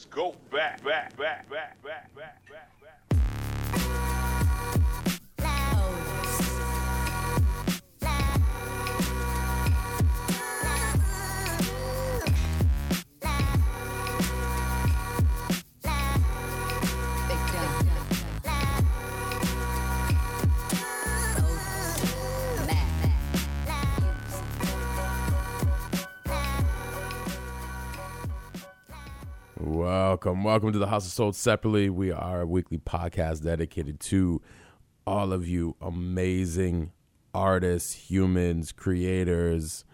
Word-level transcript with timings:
Let's 0.00 0.14
go 0.14 0.34
back, 0.50 0.82
back, 0.82 1.14
back, 1.18 1.46
back, 1.50 1.82
back, 1.82 2.14
back, 2.14 2.48
back, 2.48 2.79
Welcome, 30.10 30.42
welcome 30.42 30.72
to 30.72 30.78
the 30.80 30.88
House 30.88 31.06
of 31.06 31.12
Sold 31.12 31.36
Separately. 31.36 31.88
We 31.88 32.10
are 32.10 32.40
a 32.40 32.46
weekly 32.46 32.78
podcast 32.78 33.44
dedicated 33.44 34.00
to 34.00 34.42
all 35.06 35.32
of 35.32 35.46
you 35.46 35.76
amazing 35.80 36.90
artists, 37.32 37.92
humans, 37.92 38.72
creators, 38.72 39.84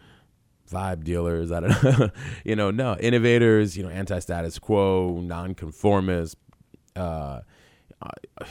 vibe 0.72 1.04
dealers. 1.04 1.52
I 1.52 1.60
don't 1.60 1.82
know, 1.98 2.10
you 2.46 2.56
know, 2.56 2.70
no 2.70 2.96
innovators. 2.98 3.76
You 3.76 3.82
know, 3.82 3.90
anti-status 3.90 4.58
quo, 4.58 5.20
non-conformists, 5.20 6.36
uh, 6.96 7.40
uh, 8.00 8.44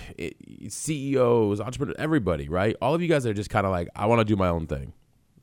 CEOs, 0.69 1.59
entrepreneurs, 1.59 1.95
everybody. 1.97 2.47
Right? 2.47 2.75
All 2.79 2.93
of 2.93 3.01
you 3.01 3.07
guys 3.07 3.25
are 3.25 3.33
just 3.33 3.49
kind 3.49 3.65
of 3.65 3.71
like, 3.71 3.89
I 3.95 4.05
want 4.05 4.19
to 4.19 4.25
do 4.25 4.35
my 4.35 4.49
own 4.49 4.67
thing. 4.67 4.93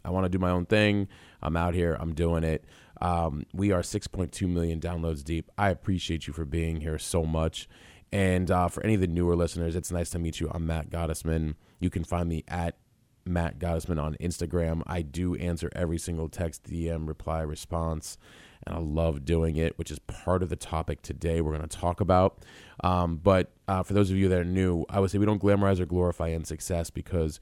I 0.04 0.10
want 0.10 0.24
to 0.24 0.28
do 0.28 0.38
my 0.38 0.50
own 0.50 0.66
thing. 0.66 1.08
I'm 1.42 1.56
out 1.56 1.74
here. 1.74 1.96
I'm 1.98 2.14
doing 2.14 2.44
it. 2.44 2.64
Um, 3.00 3.44
we 3.52 3.72
are 3.72 3.82
6.2 3.82 4.48
million 4.48 4.80
downloads 4.80 5.24
deep. 5.24 5.50
I 5.58 5.70
appreciate 5.70 6.26
you 6.26 6.32
for 6.32 6.44
being 6.44 6.80
here 6.80 6.98
so 6.98 7.24
much. 7.24 7.68
And 8.12 8.50
uh, 8.50 8.68
for 8.68 8.82
any 8.84 8.94
of 8.94 9.00
the 9.00 9.06
newer 9.06 9.34
listeners, 9.34 9.74
it's 9.74 9.90
nice 9.90 10.10
to 10.10 10.18
meet 10.18 10.38
you. 10.38 10.50
I'm 10.52 10.66
Matt 10.66 10.90
Gottesman. 10.90 11.54
You 11.80 11.90
can 11.90 12.04
find 12.04 12.28
me 12.28 12.44
at 12.46 12.76
Matt 13.24 13.58
Gottesman 13.58 14.00
on 14.00 14.16
Instagram. 14.20 14.82
I 14.86 15.02
do 15.02 15.34
answer 15.36 15.70
every 15.74 15.98
single 15.98 16.28
text, 16.28 16.64
DM, 16.64 17.08
reply, 17.08 17.40
response, 17.40 18.18
and 18.66 18.76
I 18.76 18.78
love 18.78 19.24
doing 19.24 19.56
it, 19.56 19.78
which 19.78 19.90
is 19.90 19.98
part 20.00 20.42
of 20.42 20.48
the 20.48 20.56
topic 20.56 21.02
today 21.02 21.40
we're 21.40 21.56
going 21.56 21.68
to 21.68 21.76
talk 21.76 22.00
about. 22.00 22.38
Um, 22.84 23.16
but 23.16 23.50
uh, 23.66 23.82
for 23.82 23.94
those 23.94 24.10
of 24.10 24.16
you 24.16 24.28
that 24.28 24.38
are 24.38 24.44
new, 24.44 24.84
I 24.88 25.00
would 25.00 25.10
say 25.10 25.18
we 25.18 25.26
don't 25.26 25.42
glamorize 25.42 25.80
or 25.80 25.86
glorify 25.86 26.28
in 26.28 26.44
success 26.44 26.90
because 26.90 27.40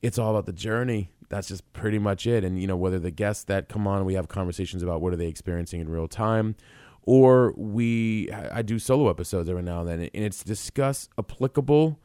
it's 0.00 0.18
all 0.18 0.30
about 0.30 0.46
the 0.46 0.52
journey. 0.52 1.10
That's 1.32 1.48
just 1.48 1.72
pretty 1.72 1.98
much 1.98 2.26
it. 2.26 2.44
And 2.44 2.60
you 2.60 2.66
know, 2.66 2.76
whether 2.76 2.98
the 2.98 3.10
guests 3.10 3.44
that 3.44 3.70
come 3.70 3.86
on, 3.86 4.04
we 4.04 4.12
have 4.12 4.28
conversations 4.28 4.82
about 4.82 5.00
what 5.00 5.14
are 5.14 5.16
they 5.16 5.28
experiencing 5.28 5.80
in 5.80 5.88
real 5.88 6.06
time, 6.06 6.56
or 7.04 7.54
we 7.56 8.30
I 8.30 8.60
do 8.60 8.78
solo 8.78 9.08
episodes 9.08 9.48
every 9.48 9.62
now 9.62 9.80
and 9.80 9.88
then, 9.88 10.00
and 10.00 10.24
it's 10.24 10.44
discuss 10.44 11.08
applicable 11.18 11.98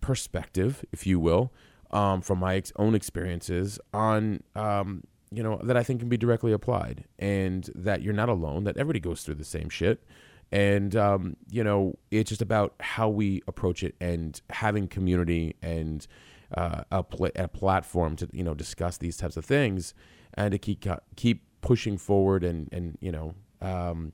perspective, 0.00 0.86
if 0.90 1.06
you 1.06 1.20
will, 1.20 1.52
um, 1.90 2.22
from 2.22 2.38
my 2.38 2.54
ex- 2.54 2.72
own 2.76 2.94
experiences 2.94 3.78
on, 3.92 4.42
um, 4.56 5.04
you 5.30 5.42
know, 5.42 5.60
that 5.62 5.76
I 5.76 5.82
think 5.82 6.00
can 6.00 6.08
be 6.08 6.16
directly 6.16 6.52
applied, 6.52 7.04
and 7.18 7.68
that 7.74 8.00
you're 8.00 8.14
not 8.14 8.30
alone. 8.30 8.64
That 8.64 8.78
everybody 8.78 9.00
goes 9.00 9.22
through 9.22 9.34
the 9.34 9.44
same 9.44 9.68
shit, 9.68 10.02
and 10.50 10.96
um, 10.96 11.36
you 11.50 11.62
know, 11.62 11.98
it's 12.10 12.30
just 12.30 12.40
about 12.40 12.72
how 12.80 13.10
we 13.10 13.42
approach 13.46 13.82
it 13.82 13.96
and 14.00 14.40
having 14.48 14.88
community 14.88 15.56
and 15.60 16.06
uh, 16.54 16.82
a, 16.90 17.02
pl- 17.02 17.30
a 17.36 17.48
platform 17.48 18.16
to 18.16 18.28
you 18.32 18.44
know 18.44 18.54
discuss 18.54 18.98
these 18.98 19.16
types 19.16 19.36
of 19.36 19.44
things 19.44 19.94
and 20.34 20.52
to 20.52 20.58
keep 20.58 20.86
keep 21.16 21.44
pushing 21.60 21.98
forward 21.98 22.44
and 22.44 22.68
and 22.72 22.98
you 23.00 23.12
know. 23.12 23.34
Um, 23.60 24.12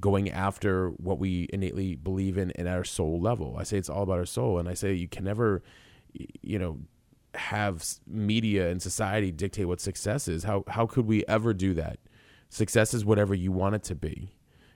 going 0.00 0.30
after 0.30 0.88
what 0.90 1.18
we 1.18 1.48
innately 1.52 1.94
believe 1.94 2.38
in 2.38 2.58
at 2.58 2.66
our 2.66 2.84
soul 2.84 3.20
level. 3.20 3.56
I 3.58 3.64
say 3.64 3.76
it's 3.76 3.90
all 3.90 4.02
about 4.02 4.18
our 4.18 4.26
soul, 4.26 4.58
and 4.58 4.68
I 4.68 4.74
say 4.74 4.94
you 4.94 5.08
can 5.08 5.24
never, 5.24 5.62
you 6.40 6.58
know, 6.58 6.78
have 7.34 7.84
media 8.06 8.70
and 8.70 8.82
society 8.82 9.30
dictate 9.30 9.68
what 9.68 9.80
success 9.80 10.26
is. 10.26 10.44
How 10.44 10.64
how 10.68 10.86
could 10.86 11.06
we 11.06 11.24
ever 11.26 11.52
do 11.54 11.74
that? 11.74 11.98
Success 12.48 12.94
is 12.94 13.04
whatever 13.04 13.34
you 13.34 13.52
want 13.52 13.76
it 13.76 13.82
to 13.84 13.94
be, 13.94 14.30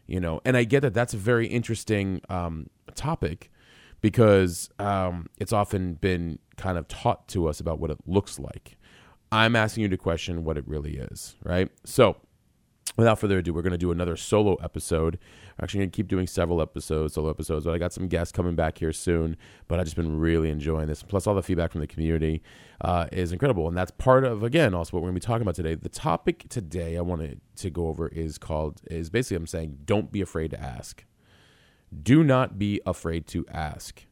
you 0.07 0.21
know. 0.21 0.41
And 0.45 0.57
I 0.57 0.65
get 0.65 0.81
that 0.81 0.95
that's 0.95 1.15
a 1.15 1.19
very 1.19 1.47
interesting 1.47 2.21
um, 2.29 2.69
topic 2.95 3.51
because 4.01 4.69
um, 4.79 5.29
it's 5.39 5.53
often 5.53 5.95
been 5.95 6.39
kind 6.57 6.79
of 6.79 6.89
taught 6.89 7.29
to 7.29 7.49
us 7.49 7.61
about 7.61 7.79
what 7.79 7.91
it 7.91 7.99
looks 8.07 8.39
like. 8.39 8.77
I'm 9.33 9.57
asking 9.57 9.83
you 9.83 9.89
to 9.89 9.97
question 9.97 10.45
what 10.45 10.57
it 10.57 10.67
really 10.67 10.97
is, 10.97 11.35
right? 11.43 11.71
So 11.85 12.17
without 12.97 13.19
further 13.19 13.39
ado, 13.39 13.53
we're 13.53 13.63
going 13.63 13.73
to 13.73 13.79
do 13.79 13.91
another 13.91 14.17
solo 14.17 14.55
episode. 14.57 15.19
We're 15.59 15.65
actually 15.65 15.79
going 15.79 15.91
to 15.91 15.97
keep 15.97 16.09
doing 16.09 16.27
several 16.27 16.63
episodes, 16.63 17.15
solo 17.15 17.31
episodes, 17.31 17.65
but 17.65 17.75
I 17.75 17.79
got 17.79 17.93
some 17.93 18.07
guests 18.07 18.33
coming 18.33 18.55
back 18.55 18.79
here 18.79 18.93
soon. 18.93 19.37
But 19.67 19.81
I've 19.81 19.87
just 19.87 19.97
been 19.97 20.19
really 20.19 20.51
enjoying 20.51 20.87
this. 20.87 21.03
Plus, 21.03 21.27
all 21.27 21.35
the 21.35 21.43
feedback 21.43 21.73
from 21.73 21.81
the 21.81 21.87
community 21.87 22.43
uh, 22.81 23.07
is 23.13 23.33
incredible. 23.33 23.67
And 23.67 23.77
that's 23.77 23.91
part 23.91 24.25
of, 24.25 24.43
again, 24.43 24.75
also 24.75 24.91
what 24.93 25.03
we're 25.03 25.09
going 25.09 25.21
to 25.21 25.21
be 25.21 25.27
talking 25.27 25.43
about 25.43 25.57
today. 25.57 25.75
The 25.75 25.89
topic 25.89 26.47
today 26.49 26.97
I 26.97 27.01
wanted 27.01 27.41
to 27.57 27.71
go 27.71 27.89
over 27.89 28.09
is 28.09 28.39
called, 28.39 28.81
is 28.91 29.11
basically 29.11 29.39
I'm 29.39 29.47
saying, 29.47 29.79
don't 29.85 30.13
be 30.13 30.21
afraid 30.21 30.51
to 30.53 30.61
ask. 30.61 31.05
Do 32.03 32.23
not 32.23 32.59
be 32.59 32.81
afraid 32.87 33.27
to 33.29 33.45
ask 33.49 34.07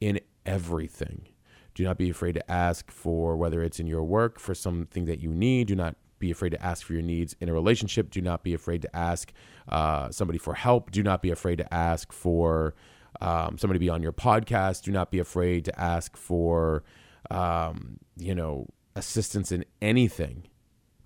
in 0.00 0.20
everything. 0.44 1.28
Do 1.76 1.84
not 1.84 1.98
be 1.98 2.08
afraid 2.08 2.32
to 2.32 2.50
ask 2.50 2.90
for 2.90 3.36
whether 3.36 3.62
it's 3.62 3.78
in 3.78 3.86
your 3.86 4.02
work 4.02 4.40
for 4.40 4.54
something 4.54 5.04
that 5.04 5.20
you 5.20 5.28
need. 5.28 5.66
Do 5.66 5.76
not 5.76 5.94
be 6.18 6.30
afraid 6.30 6.48
to 6.52 6.64
ask 6.64 6.86
for 6.86 6.94
your 6.94 7.02
needs 7.02 7.36
in 7.38 7.50
a 7.50 7.52
relationship. 7.52 8.10
Do 8.10 8.22
not 8.22 8.42
be 8.42 8.54
afraid 8.54 8.80
to 8.80 8.96
ask 8.96 9.30
uh, 9.68 10.10
somebody 10.10 10.38
for 10.38 10.54
help. 10.54 10.90
Do 10.90 11.02
not 11.02 11.20
be 11.20 11.30
afraid 11.30 11.56
to 11.56 11.74
ask 11.74 12.14
for 12.14 12.74
um, 13.20 13.58
somebody 13.58 13.78
to 13.78 13.84
be 13.84 13.90
on 13.90 14.02
your 14.02 14.14
podcast. 14.14 14.84
Do 14.84 14.90
not 14.90 15.10
be 15.10 15.18
afraid 15.18 15.66
to 15.66 15.78
ask 15.78 16.16
for, 16.16 16.82
um, 17.30 17.98
you 18.16 18.34
know, 18.34 18.68
assistance 18.94 19.52
in 19.52 19.62
anything. 19.82 20.48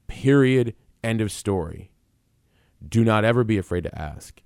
Period. 0.07 0.77
End 1.03 1.21
of 1.21 1.33
story. 1.33 1.91
Do 2.89 3.03
not 3.03 3.25
ever 3.25 3.43
be 3.43 3.59
afraid 3.59 3.83
to 3.83 3.99
ask. 4.01 4.41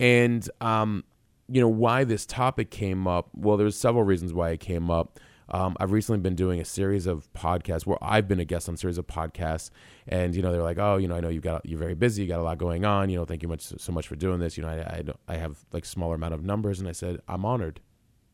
And 0.00 0.48
um, 0.62 1.04
you 1.46 1.60
know 1.60 1.68
why 1.68 2.04
this 2.04 2.24
topic 2.24 2.70
came 2.70 3.06
up. 3.06 3.28
Well, 3.34 3.58
there's 3.58 3.76
several 3.76 4.04
reasons 4.04 4.32
why 4.32 4.48
it 4.52 4.60
came 4.60 4.90
up. 4.90 5.20
Um, 5.50 5.76
I've 5.80 5.92
recently 5.92 6.20
been 6.20 6.34
doing 6.34 6.60
a 6.60 6.64
series 6.64 7.06
of 7.06 7.32
podcasts 7.32 7.86
where 7.86 7.98
I've 8.02 8.28
been 8.28 8.40
a 8.40 8.44
guest 8.44 8.68
on 8.68 8.74
a 8.74 8.78
series 8.78 8.98
of 8.98 9.06
podcasts, 9.06 9.70
and 10.06 10.34
you 10.34 10.42
know 10.42 10.52
they're 10.52 10.62
like, 10.62 10.78
oh, 10.78 10.98
you 10.98 11.08
know, 11.08 11.16
I 11.16 11.20
know 11.20 11.30
you 11.30 11.40
got 11.40 11.64
you're 11.64 11.78
very 11.78 11.94
busy, 11.94 12.22
you 12.22 12.28
got 12.28 12.40
a 12.40 12.42
lot 12.42 12.58
going 12.58 12.84
on. 12.84 13.08
You 13.08 13.18
know, 13.18 13.24
thank 13.24 13.42
you 13.42 13.48
much 13.48 13.62
so 13.62 13.92
much 13.92 14.06
for 14.06 14.16
doing 14.16 14.40
this. 14.40 14.56
You 14.56 14.64
know, 14.64 14.68
I 14.68 15.02
I, 15.28 15.34
I 15.34 15.36
have 15.36 15.64
like 15.72 15.84
smaller 15.84 16.16
amount 16.16 16.34
of 16.34 16.44
numbers, 16.44 16.80
and 16.80 16.88
I 16.88 16.92
said 16.92 17.20
I'm 17.28 17.44
honored. 17.44 17.80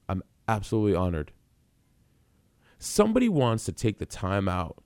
I'm 0.08 0.22
absolutely 0.48 0.96
honored. 0.96 1.32
Somebody 2.78 3.28
wants 3.28 3.64
to 3.64 3.72
take 3.72 3.98
the 3.98 4.06
time 4.06 4.48
out 4.48 4.82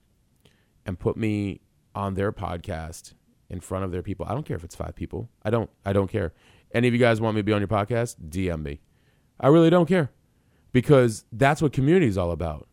and 0.85 0.99
put 0.99 1.17
me 1.17 1.61
on 1.95 2.13
their 2.13 2.31
podcast 2.31 3.13
in 3.49 3.59
front 3.59 3.83
of 3.83 3.91
their 3.91 4.03
people. 4.03 4.27
I 4.29 4.33
don't 4.33 4.45
care 4.45 4.55
if 4.55 4.63
it's 4.63 4.75
five 4.75 4.95
people. 4.95 5.29
I 5.43 5.49
don't. 5.49 5.69
I 5.83 5.93
don't 5.93 6.11
care. 6.11 6.33
Any 6.75 6.87
of 6.87 6.93
you 6.93 6.99
guys 6.99 7.19
want 7.19 7.35
me 7.35 7.39
to 7.39 7.43
be 7.43 7.53
on 7.53 7.61
your 7.61 7.67
podcast? 7.67 8.17
DM 8.29 8.61
me. 8.61 8.81
I 9.39 9.47
really 9.47 9.71
don't 9.71 9.87
care 9.87 10.11
because 10.71 11.25
that's 11.31 11.61
what 11.61 11.73
community 11.73 12.07
is 12.07 12.17
all 12.17 12.31
about. 12.31 12.67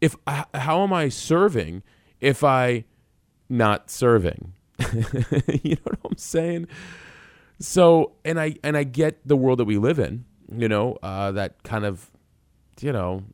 If 0.00 0.16
how 0.26 0.82
am 0.82 0.92
I 0.92 1.08
serving 1.08 1.82
if 2.20 2.42
I 2.42 2.84
not 3.48 3.90
serving? 3.90 4.54
you 5.62 5.76
know 5.76 5.82
what 5.84 5.98
I'm 6.04 6.16
saying? 6.16 6.68
So, 7.60 8.12
and 8.24 8.40
I 8.40 8.56
and 8.64 8.76
I 8.76 8.84
get 8.84 9.26
the 9.26 9.36
world 9.36 9.58
that 9.60 9.64
we 9.64 9.78
live 9.78 9.98
in. 9.98 10.24
You 10.54 10.68
know, 10.68 10.98
uh, 11.02 11.32
that 11.32 11.62
kind 11.62 11.84
of, 11.84 12.10
you 12.80 12.92
know, 12.92 13.24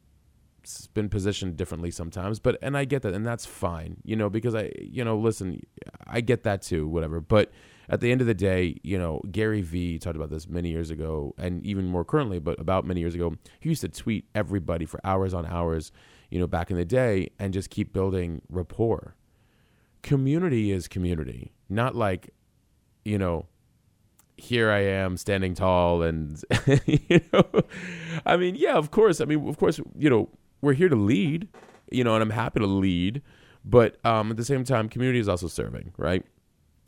it's 0.62 0.86
been 0.86 1.08
positioned 1.08 1.56
differently 1.56 1.90
sometimes, 1.90 2.38
but 2.38 2.58
and 2.62 2.76
I 2.76 2.84
get 2.84 3.02
that, 3.02 3.14
and 3.14 3.26
that's 3.26 3.46
fine. 3.46 3.96
You 4.04 4.16
know, 4.16 4.28
because 4.28 4.54
I, 4.54 4.70
you 4.78 5.02
know, 5.02 5.16
listen, 5.16 5.64
I 6.06 6.20
get 6.20 6.42
that 6.42 6.62
too, 6.62 6.86
whatever. 6.86 7.20
But 7.20 7.50
at 7.88 8.00
the 8.00 8.12
end 8.12 8.20
of 8.20 8.26
the 8.26 8.34
day, 8.34 8.78
you 8.82 8.98
know, 8.98 9.20
Gary 9.30 9.62
Vee 9.62 9.98
talked 9.98 10.16
about 10.16 10.30
this 10.30 10.48
many 10.48 10.70
years 10.70 10.90
ago, 10.90 11.34
and 11.38 11.64
even 11.64 11.86
more 11.86 12.04
currently, 12.04 12.38
but 12.38 12.60
about 12.60 12.84
many 12.84 13.00
years 13.00 13.14
ago, 13.14 13.34
he 13.60 13.68
used 13.70 13.80
to 13.80 13.88
tweet 13.88 14.26
everybody 14.34 14.84
for 14.84 15.00
hours 15.04 15.32
on 15.32 15.46
hours, 15.46 15.90
you 16.30 16.38
know, 16.38 16.46
back 16.46 16.70
in 16.70 16.76
the 16.76 16.84
day, 16.84 17.30
and 17.38 17.54
just 17.54 17.70
keep 17.70 17.92
building 17.92 18.42
rapport. 18.50 19.14
Community 20.02 20.70
is 20.70 20.86
community, 20.86 21.52
not 21.68 21.94
like, 21.96 22.30
you 23.04 23.18
know, 23.18 23.46
here 24.36 24.70
I 24.70 24.80
am 24.80 25.16
standing 25.16 25.54
tall 25.54 26.02
and 26.02 26.40
you 26.86 27.20
know 27.32 27.44
I 28.24 28.36
mean 28.36 28.54
yeah 28.54 28.74
of 28.74 28.92
course 28.92 29.20
I 29.20 29.24
mean 29.24 29.48
of 29.48 29.58
course 29.58 29.80
you 29.98 30.08
know 30.08 30.28
we're 30.62 30.74
here 30.74 30.88
to 30.88 30.94
lead 30.94 31.48
you 31.90 32.04
know 32.04 32.14
and 32.14 32.22
I'm 32.22 32.30
happy 32.30 32.60
to 32.60 32.66
lead 32.66 33.20
but 33.64 33.98
um 34.06 34.30
at 34.30 34.36
the 34.36 34.44
same 34.44 34.62
time 34.62 34.88
community 34.88 35.18
is 35.18 35.28
also 35.28 35.48
serving 35.48 35.92
right 35.96 36.24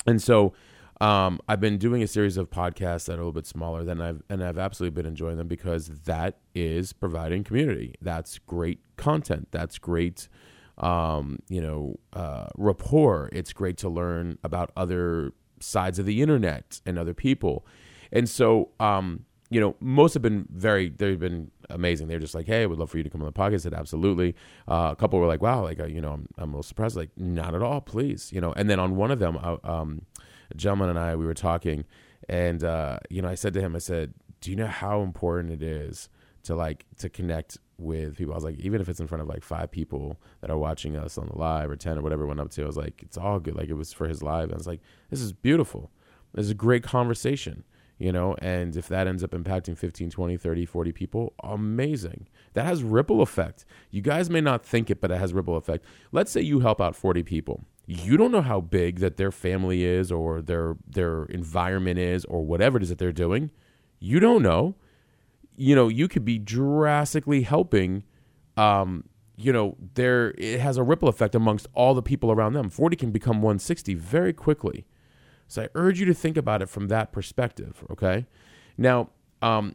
and 0.07 0.23
so 0.23 0.53
um 1.01 1.41
I've 1.49 1.61
been 1.61 1.79
doing 1.79 2.03
a 2.03 2.07
series 2.07 2.37
of 2.37 2.51
podcasts 2.51 3.07
that 3.07 3.13
are 3.13 3.17
a 3.17 3.19
little 3.19 3.33
bit 3.33 3.47
smaller 3.47 3.85
than 3.85 4.01
I've 4.01 4.23
and 4.29 4.43
I've 4.43 4.59
absolutely 4.59 4.95
been 4.95 5.07
enjoying 5.07 5.37
them 5.37 5.49
because 5.49 5.89
that 6.05 6.39
is 6.55 6.93
providing 6.93 7.45
community 7.45 7.95
that's 8.01 8.39
great 8.39 8.81
content 8.97 9.49
that's 9.51 9.79
great 9.79 10.29
um, 10.81 11.39
you 11.49 11.61
know, 11.61 11.99
uh, 12.13 12.49
rapport. 12.57 13.29
It's 13.33 13.53
great 13.53 13.77
to 13.79 13.89
learn 13.89 14.39
about 14.43 14.73
other 14.77 15.33
sides 15.61 15.99
of 15.99 16.07
the 16.07 16.23
internet 16.23 16.81
and 16.87 16.99
other 16.99 17.15
people. 17.15 17.67
And 18.11 18.29
so, 18.29 18.71
um, 18.81 19.27
you 19.51 19.61
know, 19.61 19.77
most 19.81 20.15
have 20.15 20.23
been 20.23 20.47
very, 20.51 20.89
they've 20.89 21.19
been 21.19 21.51
amazing. 21.69 22.09
They're 22.09 22.19
just 22.19 22.35
like, 22.35 22.47
hey, 22.47 22.67
we'd 22.67 22.79
love 22.79 22.91
for 22.91 22.97
you 22.97 23.05
to 23.05 23.11
come 23.11 23.21
on 23.21 23.27
the 23.27 23.33
podcast. 23.33 23.55
I 23.55 23.59
said, 23.59 23.75
absolutely. 23.75 24.35
Uh, 24.67 24.91
a 24.93 24.97
couple 24.97 25.19
were 25.19 25.27
like, 25.27 25.43
wow, 25.43 25.63
like, 25.63 25.81
uh, 25.81 25.87
you 25.87 26.01
know, 26.01 26.13
I'm, 26.13 26.27
I'm 26.39 26.51
a 26.51 26.53
little 26.53 26.63
surprised. 26.63 26.97
Like, 26.97 27.11
not 27.17 27.55
at 27.55 27.63
all, 27.63 27.81
please. 27.81 28.33
You 28.33 28.41
know, 28.41 28.53
and 28.53 28.71
then 28.71 28.81
on 28.81 28.97
one 28.97 29.11
of 29.11 29.19
them, 29.19 29.39
uh, 29.43 29.57
um, 29.65 30.07
gentleman 30.57 30.91
and 30.91 30.99
I, 30.99 31.17
we 31.17 31.27
were 31.27 31.35
talking, 31.35 31.85
and, 32.29 32.63
uh, 32.63 32.99
you 33.09 33.23
know, 33.23 33.29
I 33.29 33.35
said 33.35 33.55
to 33.55 33.61
him, 33.61 33.75
I 33.75 33.79
said, 33.79 34.15
do 34.41 34.51
you 34.51 34.57
know 34.57 34.67
how 34.67 35.03
important 35.03 35.53
it 35.53 35.63
is 35.63 36.09
to 36.45 36.55
like, 36.55 36.87
to 36.99 37.09
connect 37.09 37.59
with 37.79 38.17
people? 38.17 38.33
I 38.33 38.37
was 38.37 38.45
like, 38.45 38.59
even 38.59 38.81
if 38.81 38.89
it's 38.89 39.01
in 39.01 39.07
front 39.07 39.23
of 39.23 39.29
like 39.29 39.43
five 39.43 39.71
people 39.71 40.19
that 40.41 40.51
are 40.51 40.59
watching 40.59 40.97
us 40.97 41.19
on 41.19 41.29
the 41.29 41.39
live 41.39 41.71
or 41.71 41.77
10 41.77 41.99
or 41.99 42.03
whatever 42.03 42.25
it 42.25 42.29
went 42.29 42.41
up 42.41 42.51
to, 42.53 42.63
I 42.63 42.67
was 42.67 42.77
like, 42.77 43.03
it's 43.03 43.19
all 43.19 43.39
good. 43.41 43.57
Like, 43.57 43.69
it 43.69 43.75
was 43.75 43.93
for 43.93 44.09
his 44.09 44.23
live. 44.23 44.45
And 44.45 44.55
I 44.55 44.57
was 44.57 44.67
like, 44.67 44.81
this 45.11 45.21
is 45.21 45.33
beautiful. 45.33 45.91
This 46.35 46.45
is 46.45 46.51
a 46.51 46.55
great 46.55 46.83
conversation 46.83 47.65
you 48.01 48.11
know 48.11 48.35
and 48.41 48.77
if 48.77 48.89
that 48.89 49.07
ends 49.07 49.23
up 49.23 49.31
impacting 49.31 49.79
15 49.79 50.11
20 50.11 50.37
30 50.37 50.67
40 50.67 50.93
people 50.93 51.35
amazing 51.45 52.27
that 52.55 52.65
has 52.65 52.83
ripple 52.83 53.21
effect 53.21 53.65
you 53.91 54.01
guys 54.01 54.29
may 54.29 54.41
not 54.41 54.65
think 54.65 54.91
it 54.91 55.01
but 55.01 55.13
it 55.13 55.19
has 55.19 55.33
ripple 55.33 55.57
effect 55.57 55.85
let's 56.11 56.33
say 56.33 56.41
you 56.41 56.61
help 56.61 56.81
out 56.81 56.97
40 56.97 57.23
people 57.23 57.65
you 57.91 58.17
don't 58.17 58.31
know 58.31 58.41
how 58.41 58.61
big 58.61 59.01
that 59.01 59.17
their 59.17 59.33
family 59.33 59.83
is 59.83 60.13
or 60.13 60.41
their 60.41 60.77
their 60.87 61.25
environment 61.25 61.99
is 61.99 62.25
or 62.27 62.45
whatever 62.45 62.77
it 62.77 62.85
is 62.85 62.89
that 62.89 62.99
they're 62.99 63.11
doing. 63.11 63.51
You 63.99 64.21
don't 64.21 64.43
know. 64.43 64.77
You 65.57 65.75
know 65.75 65.89
you 65.89 66.07
could 66.07 66.25
be 66.25 66.39
drastically 66.39 67.43
helping 67.43 68.05
um 68.57 69.05
you 69.37 69.53
know 69.53 69.77
there 69.95 70.35
it 70.39 70.61
has 70.61 70.77
a 70.77 70.85
ripple 70.85 71.09
effect 71.09 71.35
amongst 71.35 71.67
all 71.75 71.95
the 71.95 72.03
people 72.03 72.31
around 72.31 72.53
them. 72.53 72.71
40 72.71 72.95
can 72.95 73.11
become 73.11 73.43
160 73.43 73.95
very 73.95 74.33
quickly. 74.33 74.87
So 75.49 75.63
I 75.63 75.69
urge 75.75 75.99
you 75.99 76.07
to 76.07 76.15
think 76.15 76.37
about 76.37 76.63
it 76.63 76.69
from 76.69 76.87
that 76.89 77.11
perspective, 77.11 77.83
okay? 77.91 78.27
Now, 78.79 79.11
um, 79.43 79.75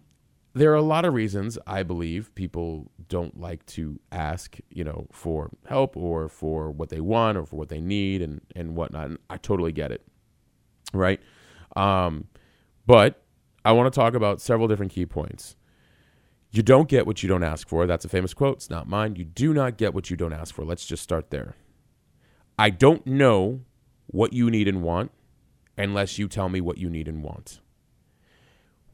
there 0.55 0.71
are 0.71 0.75
a 0.75 0.81
lot 0.81 1.03
of 1.03 1.13
reasons 1.13 1.57
I 1.67 1.83
believe 1.83 2.33
people 2.33 2.89
don't 3.09 3.37
like 3.39 3.65
to 3.67 3.99
ask, 4.11 4.57
you 4.69 4.85
know, 4.85 5.05
for 5.11 5.51
help 5.67 5.97
or 5.97 6.29
for 6.29 6.71
what 6.71 6.87
they 6.89 7.01
want 7.01 7.37
or 7.37 7.45
for 7.45 7.57
what 7.57 7.67
they 7.67 7.81
need 7.81 8.21
and, 8.21 8.39
and 8.55 8.73
whatnot. 8.73 9.07
And 9.07 9.17
I 9.29 9.35
totally 9.35 9.73
get 9.73 9.91
it, 9.91 10.01
right? 10.93 11.19
Um, 11.75 12.29
but 12.87 13.21
I 13.65 13.73
want 13.73 13.93
to 13.93 13.99
talk 13.99 14.13
about 14.13 14.39
several 14.39 14.69
different 14.69 14.93
key 14.93 15.05
points. 15.05 15.57
You 16.51 16.63
don't 16.63 16.87
get 16.87 17.05
what 17.05 17.21
you 17.21 17.27
don't 17.27 17.43
ask 17.43 17.67
for. 17.67 17.85
That's 17.85 18.05
a 18.05 18.09
famous 18.09 18.33
quote. 18.33 18.57
It's 18.57 18.69
not 18.69 18.87
mine. 18.87 19.17
You 19.17 19.25
do 19.25 19.53
not 19.53 19.77
get 19.77 19.93
what 19.93 20.09
you 20.09 20.15
don't 20.15 20.31
ask 20.31 20.55
for. 20.55 20.63
Let's 20.63 20.85
just 20.85 21.03
start 21.03 21.31
there. 21.31 21.55
I 22.57 22.69
don't 22.69 23.05
know 23.05 23.59
what 24.07 24.31
you 24.31 24.49
need 24.49 24.69
and 24.69 24.81
want 24.81 25.11
unless 25.77 26.17
you 26.17 26.29
tell 26.29 26.47
me 26.47 26.61
what 26.61 26.77
you 26.77 26.89
need 26.89 27.09
and 27.09 27.21
want. 27.21 27.59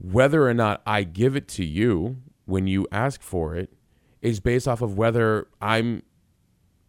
Whether 0.01 0.47
or 0.47 0.53
not 0.53 0.81
I 0.85 1.03
give 1.03 1.35
it 1.35 1.47
to 1.49 1.65
you 1.65 2.17
when 2.45 2.67
you 2.67 2.87
ask 2.91 3.21
for 3.21 3.55
it 3.55 3.73
is 4.21 4.39
based 4.39 4.67
off 4.67 4.81
of 4.81 4.97
whether 4.97 5.47
I'm 5.61 6.03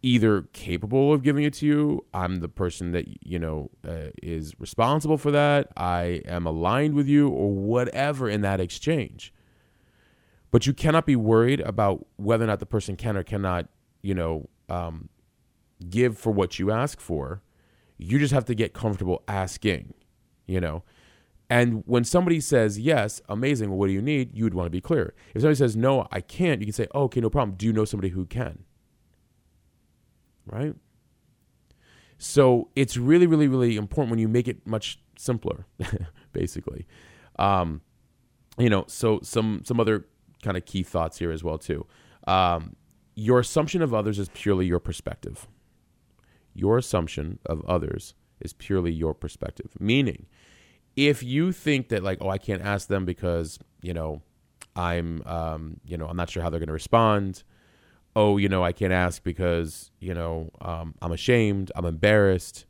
either 0.01 0.43
capable 0.53 1.13
of 1.13 1.23
giving 1.23 1.43
it 1.43 1.53
to 1.53 1.65
you, 1.65 2.05
I'm 2.13 2.37
the 2.37 2.49
person 2.49 2.91
that 2.91 3.05
you 3.25 3.39
know 3.39 3.69
uh, 3.87 4.09
is 4.21 4.59
responsible 4.59 5.17
for 5.17 5.31
that, 5.31 5.69
I 5.77 6.21
am 6.25 6.45
aligned 6.45 6.95
with 6.95 7.07
you 7.07 7.29
or 7.29 7.51
whatever 7.51 8.29
in 8.29 8.41
that 8.41 8.59
exchange. 8.59 9.33
But 10.51 10.67
you 10.67 10.73
cannot 10.73 11.05
be 11.05 11.15
worried 11.15 11.61
about 11.61 12.05
whether 12.17 12.43
or 12.43 12.47
not 12.47 12.59
the 12.59 12.65
person 12.65 12.95
can 12.95 13.17
or 13.17 13.23
cannot, 13.23 13.69
you 14.01 14.13
know, 14.13 14.49
um, 14.69 15.09
give 15.89 16.17
for 16.17 16.31
what 16.31 16.59
you 16.59 16.71
ask 16.71 16.99
for 16.99 17.41
you 17.97 18.19
just 18.19 18.33
have 18.33 18.45
to 18.45 18.55
get 18.55 18.73
comfortable 18.73 19.23
asking, 19.27 19.93
you 20.45 20.59
know. 20.59 20.83
And 21.53 21.83
when 21.85 22.03
somebody 22.03 22.39
says 22.39 22.79
yes, 22.79 23.21
amazing, 23.29 23.69
well, 23.69 23.77
what 23.77 23.85
do 23.85 23.93
you 23.93 24.01
need? 24.01 24.35
You 24.35 24.43
would 24.43 24.55
want 24.55 24.65
to 24.65 24.71
be 24.71 24.81
clear. 24.81 25.13
If 25.35 25.41
somebody 25.41 25.55
says 25.55 25.75
no, 25.75 26.07
I 26.11 26.19
can't, 26.19 26.59
you 26.61 26.65
can 26.65 26.73
say, 26.73 26.87
oh, 26.95 27.03
okay, 27.03 27.21
no 27.21 27.29
problem. 27.29 27.55
Do 27.57 27.67
you 27.67 27.73
know 27.73 27.85
somebody 27.85 28.09
who 28.09 28.25
can? 28.25 28.63
Right? 30.47 30.73
So 32.17 32.69
it's 32.75 32.97
really, 32.97 33.27
really, 33.27 33.47
really 33.47 33.75
important 33.75 34.09
when 34.09 34.19
you 34.19 34.27
make 34.27 34.47
it 34.47 34.65
much 34.65 34.99
simpler, 35.15 35.67
basically. 36.33 36.87
Um, 37.37 37.81
you 38.57 38.69
know, 38.69 38.85
so 38.87 39.19
some 39.21 39.61
some 39.63 39.79
other 39.79 40.07
kind 40.41 40.57
of 40.57 40.65
key 40.65 40.81
thoughts 40.81 41.19
here 41.19 41.31
as 41.31 41.43
well 41.43 41.59
too. 41.59 41.85
Um, 42.25 42.75
your 43.13 43.39
assumption 43.39 43.83
of 43.83 43.93
others 43.93 44.17
is 44.17 44.29
purely 44.33 44.65
your 44.65 44.79
perspective 44.79 45.47
your 46.53 46.77
assumption 46.77 47.39
of 47.45 47.63
others 47.65 48.13
is 48.39 48.53
purely 48.53 48.91
your 48.91 49.13
perspective. 49.13 49.71
Meaning, 49.79 50.27
if 50.95 51.23
you 51.23 51.51
think 51.51 51.89
that 51.89 52.03
like, 52.03 52.19
oh, 52.21 52.29
I 52.29 52.37
can't 52.37 52.61
ask 52.61 52.87
them 52.87 53.05
because 53.05 53.59
you 53.81 53.93
know 53.93 54.21
I'm 54.75 55.21
um, 55.25 55.79
you 55.85 55.97
know 55.97 56.07
I'm 56.07 56.17
not 56.17 56.29
sure 56.29 56.43
how 56.43 56.49
they're 56.49 56.59
going 56.59 56.67
to 56.67 56.73
respond. 56.73 57.43
Oh, 58.15 58.37
you 58.37 58.47
know 58.49 58.63
I 58.63 58.71
can't 58.71 58.93
ask 58.93 59.23
because 59.23 59.91
you 59.99 60.13
know 60.13 60.51
um, 60.61 60.95
I'm 61.01 61.11
ashamed, 61.11 61.71
I'm 61.75 61.85
embarrassed, 61.85 62.65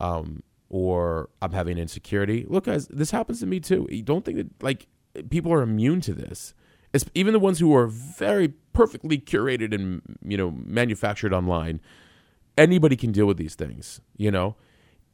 um, 0.00 0.42
or 0.68 1.30
I'm 1.40 1.52
having 1.52 1.78
insecurity. 1.78 2.44
Look, 2.48 2.64
guys, 2.64 2.88
this 2.88 3.10
happens 3.10 3.40
to 3.40 3.46
me 3.46 3.60
too. 3.60 3.86
You 3.90 4.02
don't 4.02 4.24
think 4.24 4.38
that 4.38 4.62
like 4.62 4.88
people 5.30 5.52
are 5.52 5.62
immune 5.62 6.00
to 6.02 6.14
this. 6.14 6.54
It's, 6.92 7.06
even 7.14 7.32
the 7.32 7.38
ones 7.38 7.58
who 7.58 7.74
are 7.74 7.86
very 7.86 8.48
perfectly 8.74 9.18
curated 9.18 9.74
and 9.74 10.02
you 10.22 10.36
know 10.36 10.50
manufactured 10.50 11.32
online 11.32 11.80
anybody 12.56 12.96
can 12.96 13.12
deal 13.12 13.26
with 13.26 13.36
these 13.36 13.54
things, 13.54 14.00
you 14.16 14.30
know? 14.30 14.56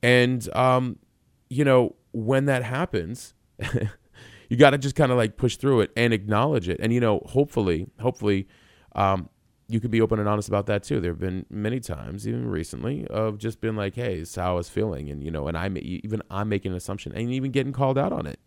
And, 0.02 0.48
um, 0.54 0.98
you 1.48 1.64
know, 1.64 1.96
when 2.12 2.46
that 2.46 2.62
happens, 2.62 3.34
you 4.48 4.56
got 4.56 4.70
to 4.70 4.78
just 4.78 4.94
kind 4.94 5.12
of 5.12 5.18
like 5.18 5.36
push 5.36 5.56
through 5.56 5.80
it 5.80 5.90
and 5.96 6.12
acknowledge 6.12 6.68
it. 6.68 6.78
And, 6.80 6.92
you 6.92 7.00
know, 7.00 7.22
hopefully, 7.26 7.88
hopefully, 8.00 8.48
um, 8.94 9.28
you 9.68 9.80
can 9.80 9.90
be 9.90 10.00
open 10.00 10.18
and 10.18 10.28
honest 10.28 10.48
about 10.48 10.66
that 10.66 10.82
too. 10.82 10.98
There 10.98 11.12
have 11.12 11.20
been 11.20 11.44
many 11.50 11.78
times, 11.78 12.26
even 12.26 12.48
recently, 12.48 13.06
of 13.08 13.36
just 13.36 13.60
being 13.60 13.76
like, 13.76 13.94
"Hey, 13.94 14.18
this 14.18 14.30
is 14.30 14.36
how 14.36 14.52
I 14.52 14.54
was 14.54 14.70
feeling," 14.70 15.10
and 15.10 15.22
you 15.22 15.30
know, 15.30 15.46
and 15.46 15.58
I'm 15.58 15.76
even 15.78 16.22
I'm 16.30 16.48
making 16.48 16.72
an 16.72 16.78
assumption, 16.78 17.12
and 17.12 17.30
even 17.30 17.50
getting 17.50 17.72
called 17.72 17.98
out 17.98 18.10
on 18.10 18.26
it. 18.26 18.40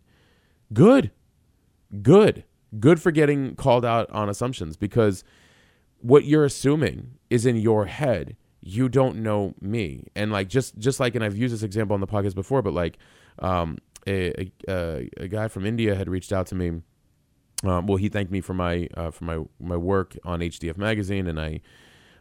Good, 0.72 1.12
good, 2.02 2.44
good 2.80 3.00
for 3.00 3.12
getting 3.12 3.54
called 3.54 3.84
out 3.84 4.10
on 4.10 4.28
assumptions 4.28 4.76
because 4.76 5.22
what 6.00 6.24
you're 6.24 6.44
assuming 6.44 7.18
is 7.30 7.46
in 7.46 7.56
your 7.56 7.86
head, 7.86 8.36
you 8.62 8.88
don't 8.88 9.16
know 9.16 9.54
me 9.60 10.06
and 10.14 10.30
like 10.30 10.48
just 10.48 10.78
just 10.78 11.00
like 11.00 11.14
and 11.14 11.24
i've 11.24 11.36
used 11.36 11.52
this 11.52 11.62
example 11.62 11.94
on 11.94 12.00
the 12.00 12.06
podcast 12.06 12.34
before 12.34 12.62
but 12.62 12.72
like 12.72 12.96
um 13.40 13.76
a, 14.06 14.50
a, 14.68 15.08
a 15.16 15.28
guy 15.28 15.48
from 15.48 15.66
india 15.66 15.94
had 15.94 16.08
reached 16.08 16.32
out 16.32 16.46
to 16.46 16.54
me 16.54 16.80
um, 17.64 17.86
well 17.86 17.96
he 17.96 18.08
thanked 18.08 18.30
me 18.30 18.40
for 18.40 18.54
my 18.54 18.88
uh, 18.94 19.10
for 19.10 19.24
my 19.24 19.40
my 19.60 19.76
work 19.76 20.16
on 20.24 20.40
hdf 20.40 20.76
magazine 20.76 21.26
and 21.26 21.40
i 21.40 21.60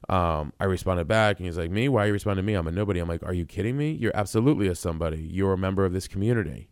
um, 0.10 0.52
I 0.60 0.66
responded 0.66 1.08
back 1.08 1.38
and 1.38 1.46
he's 1.46 1.58
like, 1.58 1.72
Me? 1.72 1.88
Why 1.88 2.04
are 2.04 2.08
you 2.08 2.14
responding 2.14 2.44
to 2.44 2.48
me? 2.48 2.56
I'm 2.56 2.68
a 2.68 2.72
nobody. 2.72 3.00
I'm 3.00 3.08
like, 3.08 3.24
Are 3.24 3.34
you 3.34 3.46
kidding 3.46 3.78
me? 3.78 3.92
You're 3.92 4.16
absolutely 4.16 4.68
a 4.68 4.76
somebody. 4.76 5.22
You're 5.22 5.54
a 5.54 5.58
member 5.58 5.86
of 5.86 5.94
this 5.94 6.08
community. 6.08 6.70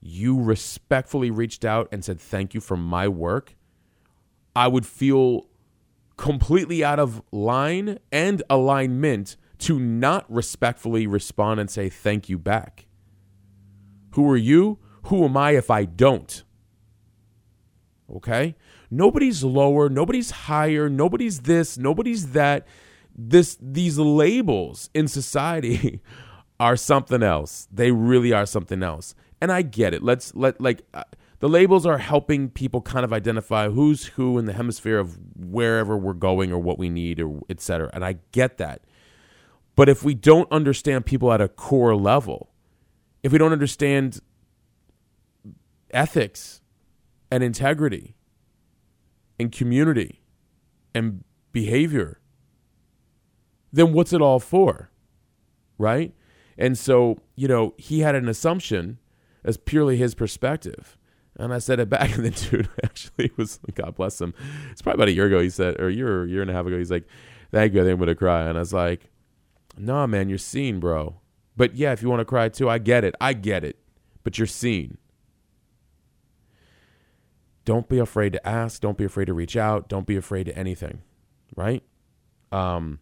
You 0.00 0.40
respectfully 0.40 1.30
reached 1.30 1.64
out 1.64 1.88
and 1.92 2.04
said, 2.04 2.20
Thank 2.20 2.54
you 2.54 2.60
for 2.60 2.76
my 2.76 3.06
work. 3.06 3.54
I 4.54 4.68
would 4.68 4.86
feel 4.86 5.46
completely 6.16 6.82
out 6.82 6.98
of 6.98 7.22
line 7.30 7.98
and 8.10 8.42
alignment 8.48 9.36
to 9.58 9.78
not 9.78 10.30
respectfully 10.30 11.06
respond 11.06 11.60
and 11.60 11.70
say 11.70 11.88
thank 11.88 12.28
you 12.28 12.38
back. 12.38 12.86
Who 14.12 14.28
are 14.30 14.36
you? 14.36 14.78
Who 15.04 15.24
am 15.24 15.36
I 15.36 15.52
if 15.52 15.70
I 15.70 15.84
don't? 15.84 16.42
Okay? 18.14 18.56
Nobody's 18.90 19.42
lower, 19.42 19.88
nobody's 19.88 20.30
higher, 20.30 20.88
nobody's 20.88 21.40
this, 21.40 21.76
nobody's 21.76 22.32
that. 22.32 22.66
This 23.18 23.56
these 23.60 23.98
labels 23.98 24.90
in 24.92 25.08
society 25.08 26.00
are 26.60 26.76
something 26.76 27.22
else. 27.22 27.66
They 27.72 27.90
really 27.90 28.32
are 28.32 28.46
something 28.46 28.82
else. 28.82 29.14
And 29.40 29.50
I 29.50 29.62
get 29.62 29.94
it. 29.94 30.02
Let's 30.02 30.34
let 30.34 30.60
like 30.60 30.82
uh, 30.92 31.04
the 31.38 31.48
labels 31.48 31.84
are 31.84 31.98
helping 31.98 32.48
people 32.48 32.80
kind 32.80 33.04
of 33.04 33.12
identify 33.12 33.68
who's 33.68 34.06
who 34.06 34.38
in 34.38 34.46
the 34.46 34.52
hemisphere 34.52 34.98
of 34.98 35.18
wherever 35.36 35.96
we're 35.96 36.12
going 36.12 36.52
or 36.52 36.58
what 36.58 36.78
we 36.78 36.88
need 36.88 37.20
or 37.20 37.40
et 37.50 37.60
cetera. 37.60 37.90
And 37.92 38.04
I 38.04 38.16
get 38.32 38.58
that. 38.58 38.82
But 39.74 39.88
if 39.88 40.02
we 40.02 40.14
don't 40.14 40.50
understand 40.50 41.04
people 41.04 41.32
at 41.32 41.40
a 41.40 41.48
core 41.48 41.94
level, 41.94 42.52
if 43.22 43.32
we 43.32 43.38
don't 43.38 43.52
understand 43.52 44.20
ethics 45.90 46.62
and 47.30 47.42
integrity 47.42 48.14
and 49.38 49.52
community 49.52 50.22
and 50.94 51.22
behavior, 51.52 52.20
then 53.72 53.92
what's 53.92 54.14
it 54.14 54.22
all 54.22 54.40
for? 54.40 54.90
Right? 55.76 56.14
And 56.56 56.78
so, 56.78 57.18
you 57.34 57.46
know, 57.46 57.74
he 57.76 58.00
had 58.00 58.14
an 58.14 58.28
assumption 58.28 58.98
as 59.44 59.58
purely 59.58 59.98
his 59.98 60.14
perspective. 60.14 60.96
And 61.38 61.52
I 61.52 61.58
said 61.58 61.80
it 61.80 61.88
back, 61.88 62.14
and 62.16 62.24
the 62.24 62.30
dude 62.30 62.68
actually 62.84 63.30
was, 63.36 63.60
God 63.74 63.94
bless 63.96 64.20
him. 64.20 64.34
It's 64.70 64.82
probably 64.82 64.98
about 64.98 65.08
a 65.08 65.12
year 65.12 65.26
ago. 65.26 65.40
He 65.40 65.50
said, 65.50 65.80
or 65.80 65.88
a 65.88 65.92
year, 65.92 66.24
a 66.24 66.28
year 66.28 66.42
and 66.42 66.50
a 66.50 66.54
half 66.54 66.66
ago. 66.66 66.78
He's 66.78 66.90
like, 66.90 67.06
"Thank 67.50 67.74
you, 67.74 67.80
I 67.80 67.84
think 67.84 67.94
I'm 67.94 67.98
gonna 67.98 68.14
cry." 68.14 68.42
And 68.42 68.56
I 68.56 68.60
was 68.60 68.72
like, 68.72 69.10
"Nah, 69.76 70.06
man, 70.06 70.28
you're 70.28 70.38
seen, 70.38 70.80
bro. 70.80 71.20
But 71.56 71.74
yeah, 71.74 71.92
if 71.92 72.02
you 72.02 72.08
want 72.08 72.20
to 72.20 72.24
cry 72.24 72.48
too, 72.48 72.68
I 72.68 72.78
get 72.78 73.04
it. 73.04 73.14
I 73.20 73.32
get 73.32 73.64
it. 73.64 73.78
But 74.24 74.38
you're 74.38 74.46
seen. 74.46 74.98
Don't 77.64 77.88
be 77.88 77.98
afraid 77.98 78.32
to 78.32 78.46
ask. 78.46 78.80
Don't 78.80 78.96
be 78.96 79.04
afraid 79.04 79.24
to 79.24 79.34
reach 79.34 79.56
out. 79.56 79.88
Don't 79.88 80.06
be 80.06 80.16
afraid 80.16 80.44
to 80.44 80.56
anything, 80.56 81.02
right? 81.56 81.82
Um, 82.52 83.00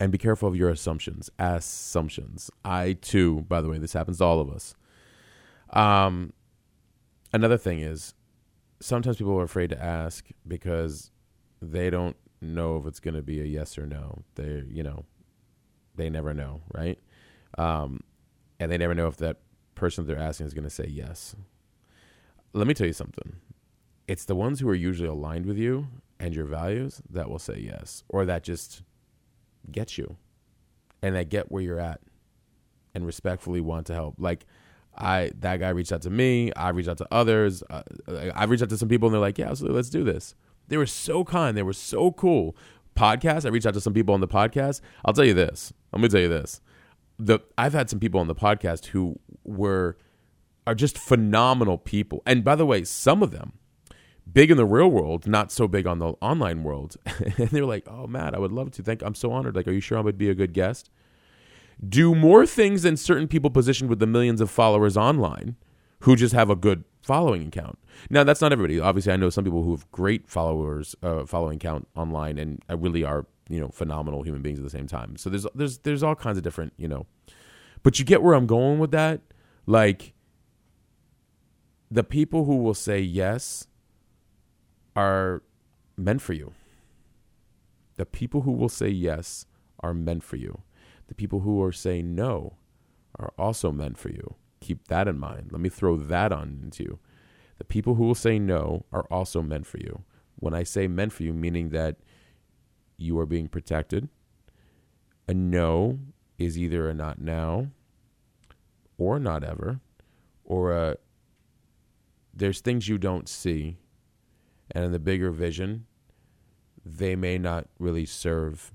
and 0.00 0.10
be 0.10 0.18
careful 0.18 0.48
of 0.48 0.56
your 0.56 0.68
assumptions. 0.68 1.30
Assumptions. 1.38 2.50
I 2.64 2.94
too, 2.94 3.42
by 3.48 3.60
the 3.60 3.68
way, 3.68 3.78
this 3.78 3.92
happens 3.92 4.18
to 4.18 4.24
all 4.24 4.40
of 4.40 4.50
us. 4.50 4.74
Um, 5.70 6.32
another 7.32 7.56
thing 7.56 7.80
is 7.80 8.14
sometimes 8.80 9.16
people 9.16 9.38
are 9.38 9.44
afraid 9.44 9.70
to 9.70 9.82
ask 9.82 10.28
because 10.46 11.10
they 11.60 11.90
don't 11.90 12.16
know 12.40 12.76
if 12.76 12.86
it's 12.86 13.00
going 13.00 13.14
to 13.14 13.22
be 13.22 13.40
a 13.40 13.44
yes 13.44 13.78
or 13.78 13.86
no. 13.86 14.22
They, 14.34 14.64
you 14.68 14.82
know, 14.82 15.04
they 15.94 16.10
never 16.10 16.34
know, 16.34 16.62
right? 16.72 16.98
Um, 17.58 18.00
and 18.58 18.70
they 18.70 18.78
never 18.78 18.94
know 18.94 19.06
if 19.06 19.16
that 19.18 19.38
person 19.74 20.04
that 20.04 20.14
they're 20.14 20.22
asking 20.22 20.46
is 20.46 20.54
going 20.54 20.64
to 20.64 20.70
say 20.70 20.86
yes. 20.88 21.36
Let 22.52 22.66
me 22.66 22.74
tell 22.74 22.86
you 22.86 22.92
something. 22.92 23.36
It's 24.08 24.24
the 24.24 24.34
ones 24.34 24.60
who 24.60 24.68
are 24.68 24.74
usually 24.74 25.08
aligned 25.08 25.46
with 25.46 25.56
you 25.56 25.86
and 26.18 26.34
your 26.34 26.44
values 26.44 27.00
that 27.08 27.30
will 27.30 27.38
say 27.38 27.58
yes, 27.58 28.04
or 28.08 28.24
that 28.24 28.42
just 28.42 28.82
get 29.70 29.96
you 29.96 30.16
and 31.02 31.14
that 31.14 31.28
get 31.28 31.50
where 31.50 31.62
you're 31.62 31.80
at 31.80 32.00
and 32.94 33.06
respectfully 33.06 33.60
want 33.60 33.86
to 33.86 33.94
help. 33.94 34.16
Like, 34.18 34.44
I 34.96 35.30
that 35.40 35.58
guy 35.58 35.70
reached 35.70 35.92
out 35.92 36.02
to 36.02 36.10
me. 36.10 36.52
I 36.54 36.70
reached 36.70 36.88
out 36.88 36.98
to 36.98 37.08
others. 37.10 37.62
Uh, 37.70 37.82
I 38.34 38.44
reached 38.44 38.62
out 38.62 38.68
to 38.70 38.76
some 38.76 38.88
people, 38.88 39.08
and 39.08 39.14
they're 39.14 39.20
like, 39.20 39.38
"Yeah, 39.38 39.50
absolutely, 39.50 39.76
let's 39.76 39.90
do 39.90 40.04
this." 40.04 40.34
They 40.68 40.76
were 40.76 40.86
so 40.86 41.24
kind. 41.24 41.56
They 41.56 41.62
were 41.62 41.72
so 41.72 42.12
cool. 42.12 42.56
Podcast. 42.94 43.46
I 43.46 43.48
reached 43.48 43.66
out 43.66 43.74
to 43.74 43.80
some 43.80 43.94
people 43.94 44.14
on 44.14 44.20
the 44.20 44.28
podcast. 44.28 44.80
I'll 45.04 45.14
tell 45.14 45.24
you 45.24 45.34
this. 45.34 45.72
Let 45.92 46.02
me 46.02 46.08
tell 46.08 46.20
you 46.20 46.28
this. 46.28 46.60
The 47.18 47.40
I've 47.56 47.72
had 47.72 47.88
some 47.88 48.00
people 48.00 48.20
on 48.20 48.28
the 48.28 48.34
podcast 48.34 48.86
who 48.86 49.18
were 49.44 49.96
are 50.66 50.74
just 50.74 50.98
phenomenal 50.98 51.78
people. 51.78 52.22
And 52.26 52.44
by 52.44 52.54
the 52.54 52.66
way, 52.66 52.84
some 52.84 53.22
of 53.22 53.30
them 53.30 53.54
big 54.30 54.50
in 54.50 54.56
the 54.56 54.66
real 54.66 54.90
world, 54.90 55.26
not 55.26 55.50
so 55.50 55.66
big 55.66 55.86
on 55.86 55.98
the 55.98 56.14
online 56.20 56.62
world. 56.62 56.96
and 57.38 57.48
they're 57.48 57.64
like, 57.64 57.88
"Oh, 57.88 58.06
Matt, 58.06 58.34
I 58.34 58.38
would 58.38 58.52
love 58.52 58.70
to. 58.72 58.82
Thank. 58.82 59.02
I'm 59.02 59.14
so 59.14 59.32
honored. 59.32 59.56
Like, 59.56 59.66
are 59.66 59.72
you 59.72 59.80
sure 59.80 59.98
I 59.98 60.02
would 60.02 60.18
be 60.18 60.28
a 60.28 60.34
good 60.34 60.52
guest?" 60.52 60.90
Do 61.86 62.14
more 62.14 62.46
things 62.46 62.82
than 62.82 62.96
certain 62.96 63.26
people 63.26 63.50
positioned 63.50 63.90
with 63.90 63.98
the 63.98 64.06
millions 64.06 64.40
of 64.40 64.50
followers 64.50 64.96
online, 64.96 65.56
who 66.00 66.16
just 66.16 66.34
have 66.34 66.48
a 66.48 66.56
good 66.56 66.84
following 67.02 67.48
account. 67.48 67.78
Now, 68.08 68.24
that's 68.24 68.40
not 68.40 68.52
everybody. 68.52 68.78
Obviously, 68.78 69.12
I 69.12 69.16
know 69.16 69.30
some 69.30 69.44
people 69.44 69.64
who 69.64 69.72
have 69.72 69.90
great 69.90 70.28
followers, 70.28 70.94
uh, 71.02 71.26
following 71.26 71.58
count 71.58 71.88
online, 71.96 72.38
and 72.38 72.62
really 72.68 73.04
are 73.04 73.26
you 73.48 73.60
know 73.60 73.68
phenomenal 73.68 74.22
human 74.22 74.42
beings 74.42 74.58
at 74.58 74.64
the 74.64 74.70
same 74.70 74.86
time. 74.86 75.16
So 75.16 75.28
there's 75.28 75.46
there's 75.54 75.78
there's 75.78 76.02
all 76.02 76.14
kinds 76.14 76.38
of 76.38 76.44
different 76.44 76.72
you 76.76 76.88
know, 76.88 77.06
but 77.82 77.98
you 77.98 78.04
get 78.04 78.22
where 78.22 78.34
I'm 78.34 78.46
going 78.46 78.78
with 78.78 78.92
that. 78.92 79.20
Like 79.66 80.14
the 81.90 82.04
people 82.04 82.44
who 82.44 82.56
will 82.56 82.74
say 82.74 83.00
yes 83.00 83.66
are 84.96 85.42
meant 85.96 86.22
for 86.22 86.32
you. 86.32 86.52
The 87.96 88.06
people 88.06 88.42
who 88.42 88.52
will 88.52 88.70
say 88.70 88.88
yes 88.88 89.46
are 89.80 89.92
meant 89.92 90.22
for 90.22 90.36
you. 90.36 90.62
The 91.12 91.16
people 91.16 91.40
who 91.40 91.62
are 91.62 91.72
saying 91.72 92.14
no 92.14 92.54
are 93.18 93.34
also 93.36 93.70
meant 93.70 93.98
for 93.98 94.08
you. 94.08 94.36
Keep 94.62 94.88
that 94.88 95.06
in 95.06 95.18
mind. 95.18 95.50
Let 95.52 95.60
me 95.60 95.68
throw 95.68 95.94
that 95.98 96.32
on 96.32 96.60
into 96.62 96.84
you. 96.84 96.98
The 97.58 97.64
people 97.64 97.96
who 97.96 98.04
will 98.04 98.14
say 98.14 98.38
no 98.38 98.86
are 98.90 99.06
also 99.10 99.42
meant 99.42 99.66
for 99.66 99.76
you. 99.76 100.04
When 100.36 100.54
I 100.54 100.62
say 100.62 100.88
meant 100.88 101.12
for 101.12 101.22
you, 101.22 101.34
meaning 101.34 101.68
that 101.68 101.96
you 102.96 103.18
are 103.18 103.26
being 103.26 103.46
protected. 103.46 104.08
A 105.28 105.34
no 105.34 105.98
is 106.38 106.56
either 106.56 106.88
a 106.88 106.94
not 106.94 107.20
now 107.20 107.66
or 108.96 109.18
not 109.18 109.44
ever, 109.44 109.80
or 110.46 110.72
a 110.72 110.96
there's 112.32 112.60
things 112.60 112.88
you 112.88 112.96
don't 112.96 113.28
see 113.28 113.76
and 114.70 114.82
in 114.82 114.92
the 114.92 114.98
bigger 114.98 115.30
vision, 115.30 115.84
they 116.86 117.14
may 117.16 117.36
not 117.36 117.66
really 117.78 118.06
serve 118.06 118.72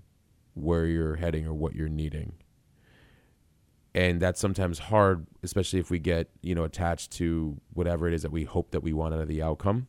where 0.58 0.86
you're 0.86 1.16
heading 1.16 1.46
or 1.46 1.54
what 1.54 1.76
you're 1.76 1.90
needing. 1.90 2.34
And 3.96 4.20
that's 4.20 4.40
sometimes 4.40 4.80
hard, 4.80 5.26
especially 5.44 5.80
if 5.80 5.90
we 5.90 6.00
get, 6.00 6.30
you 6.42 6.54
know, 6.54 6.64
attached 6.64 7.12
to 7.14 7.60
whatever 7.74 8.08
it 8.08 8.14
is 8.14 8.22
that 8.22 8.32
we 8.32 8.44
hope 8.44 8.72
that 8.72 8.82
we 8.82 8.94
want 8.94 9.14
out 9.14 9.22
of 9.22 9.28
the 9.28 9.42
outcome. 9.42 9.88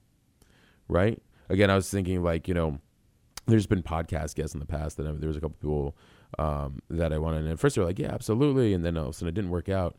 Right? 0.88 1.20
Again, 1.48 1.70
I 1.70 1.74
was 1.74 1.90
thinking 1.90 2.22
like, 2.22 2.48
you 2.48 2.54
know, 2.54 2.78
there's 3.46 3.66
been 3.66 3.82
podcast 3.82 4.34
guests 4.34 4.54
in 4.54 4.60
the 4.60 4.66
past 4.66 4.96
that 4.96 5.06
I, 5.06 5.12
there 5.12 5.28
was 5.28 5.36
a 5.36 5.40
couple 5.40 5.56
people 5.60 5.96
um, 6.38 6.80
that 6.88 7.12
I 7.12 7.18
wanted. 7.18 7.42
And 7.42 7.52
at 7.52 7.58
first 7.58 7.76
they 7.76 7.80
were 7.80 7.86
like, 7.86 7.98
yeah, 7.98 8.12
absolutely. 8.12 8.72
And 8.72 8.84
then 8.84 8.96
all 8.96 9.04
of 9.04 9.10
a 9.10 9.12
sudden 9.12 9.28
it 9.28 9.34
didn't 9.34 9.50
work 9.50 9.68
out. 9.68 9.96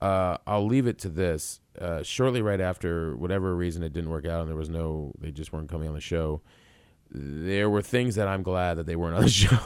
Uh, 0.00 0.38
I'll 0.46 0.66
leave 0.66 0.86
it 0.86 0.98
to 1.00 1.08
this. 1.08 1.60
Uh, 1.78 2.02
shortly 2.02 2.42
right 2.42 2.60
after, 2.60 3.16
whatever 3.16 3.54
reason 3.54 3.82
it 3.82 3.92
didn't 3.92 4.10
work 4.10 4.26
out, 4.26 4.40
and 4.40 4.48
there 4.48 4.56
was 4.56 4.70
no, 4.70 5.12
they 5.20 5.30
just 5.30 5.52
weren't 5.52 5.68
coming 5.68 5.88
on 5.88 5.94
the 5.94 6.00
show. 6.00 6.40
There 7.12 7.68
were 7.68 7.82
things 7.82 8.14
that 8.14 8.28
I'm 8.28 8.42
glad 8.42 8.74
that 8.74 8.86
they 8.86 8.96
weren't 8.96 9.16
on 9.16 9.22
the 9.22 9.28
show. 9.30 9.56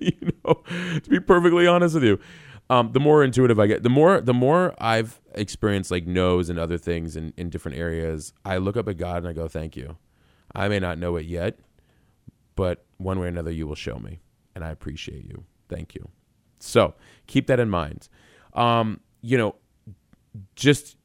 you 0.00 0.32
know, 0.44 0.62
to 1.00 1.10
be 1.10 1.20
perfectly 1.20 1.66
honest 1.66 1.94
with 1.94 2.04
you, 2.04 2.20
um, 2.68 2.92
the 2.92 3.00
more 3.00 3.24
intuitive 3.24 3.58
I 3.58 3.66
get, 3.66 3.82
the 3.82 3.90
more 3.90 4.20
the 4.20 4.34
more 4.34 4.74
I've 4.78 5.20
experienced 5.34 5.90
like 5.90 6.06
no's 6.06 6.48
and 6.48 6.58
other 6.58 6.78
things 6.78 7.16
in, 7.16 7.34
in 7.36 7.50
different 7.50 7.78
areas. 7.78 8.32
I 8.44 8.58
look 8.58 8.76
up 8.76 8.88
at 8.88 8.96
God 8.96 9.18
and 9.18 9.28
I 9.28 9.32
go, 9.32 9.48
"Thank 9.48 9.76
you." 9.76 9.96
I 10.54 10.68
may 10.68 10.78
not 10.78 10.98
know 10.98 11.16
it 11.16 11.26
yet, 11.26 11.58
but 12.56 12.84
one 12.98 13.18
way 13.18 13.26
or 13.26 13.28
another, 13.28 13.50
you 13.50 13.66
will 13.66 13.74
show 13.74 13.98
me, 13.98 14.20
and 14.54 14.64
I 14.64 14.70
appreciate 14.70 15.24
you. 15.24 15.44
Thank 15.68 15.94
you. 15.94 16.08
So 16.58 16.94
keep 17.26 17.46
that 17.46 17.58
in 17.58 17.70
mind. 17.70 18.08
Um, 18.54 19.00
you 19.22 19.38
know, 19.38 19.56
just 20.54 20.96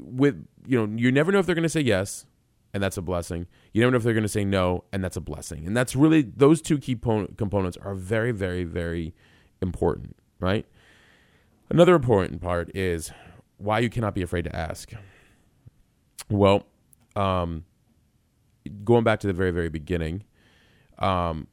with 0.00 0.46
you 0.66 0.86
know, 0.86 0.96
you 0.98 1.12
never 1.12 1.32
know 1.32 1.38
if 1.38 1.46
they're 1.46 1.54
going 1.54 1.62
to 1.62 1.68
say 1.68 1.80
yes, 1.80 2.26
and 2.72 2.82
that's 2.82 2.96
a 2.96 3.02
blessing. 3.02 3.46
You 3.72 3.80
never 3.80 3.90
know 3.92 3.96
if 3.96 4.02
they're 4.02 4.14
going 4.14 4.22
to 4.22 4.28
say 4.28 4.44
no, 4.44 4.84
and 4.92 5.02
that's 5.02 5.16
a 5.16 5.20
blessing. 5.20 5.66
And 5.66 5.76
that's 5.76 5.96
really 5.96 6.22
those 6.22 6.60
two 6.62 6.78
key 6.78 6.96
po- 6.96 7.28
components 7.36 7.76
are 7.82 7.94
very, 7.94 8.32
very, 8.32 8.64
very 8.64 9.14
important, 9.60 10.16
right? 10.38 10.66
Another 11.68 11.94
important 11.94 12.40
part 12.40 12.74
is 12.74 13.12
why 13.58 13.78
you 13.80 13.90
cannot 13.90 14.14
be 14.14 14.22
afraid 14.22 14.44
to 14.44 14.54
ask. 14.54 14.92
Well, 16.28 16.66
um, 17.16 17.64
going 18.84 19.04
back 19.04 19.20
to 19.20 19.26
the 19.26 19.32
very, 19.32 19.50
very 19.50 19.68
beginning, 19.68 20.24
um, 20.98 21.48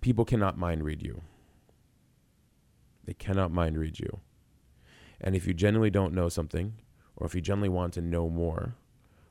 people 0.00 0.24
cannot 0.24 0.56
mind 0.56 0.84
read 0.84 1.02
you. 1.02 1.22
They 3.04 3.14
cannot 3.14 3.50
mind 3.50 3.78
read 3.78 3.98
you. 3.98 4.20
And 5.20 5.34
if 5.34 5.46
you 5.46 5.54
genuinely 5.54 5.90
don't 5.90 6.14
know 6.14 6.28
something, 6.28 6.74
or 7.16 7.26
if 7.26 7.34
you 7.34 7.40
genuinely 7.40 7.74
want 7.74 7.94
to 7.94 8.00
know 8.00 8.28
more, 8.28 8.74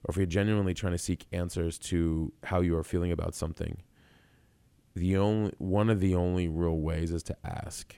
or 0.08 0.12
if 0.12 0.18
you're 0.18 0.26
genuinely 0.26 0.74
trying 0.74 0.94
to 0.94 0.98
seek 0.98 1.28
answers 1.34 1.78
to 1.78 2.32
how 2.44 2.62
you 2.62 2.76
are 2.78 2.84
feeling 2.84 3.12
about 3.12 3.36
something, 3.36 3.82
the 4.96 5.18
only 5.18 5.54
one 5.58 5.90
of 5.90 6.00
the 6.00 6.16
only 6.16 6.48
real 6.48 6.78
ways 6.78 7.12
is 7.12 7.24
to 7.24 7.36
ask. 7.44 7.96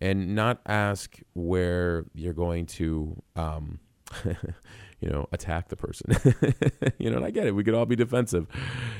And 0.00 0.34
not 0.34 0.60
ask 0.66 1.18
where 1.32 2.04
you're 2.12 2.34
going 2.34 2.66
to 2.66 3.22
um, 3.34 3.80
you 5.00 5.08
know, 5.08 5.26
attack 5.32 5.68
the 5.68 5.76
person. 5.76 6.10
you 6.98 7.10
know, 7.10 7.16
and 7.16 7.24
I 7.24 7.30
get 7.30 7.46
it. 7.46 7.54
We 7.54 7.64
could 7.64 7.74
all 7.74 7.86
be 7.86 7.96
defensive. 7.96 8.46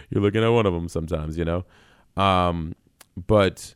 You're 0.08 0.22
looking 0.22 0.42
at 0.42 0.48
one 0.48 0.64
of 0.64 0.72
them 0.72 0.88
sometimes, 0.88 1.36
you 1.36 1.44
know. 1.44 1.64
Um, 2.16 2.74
but 3.26 3.74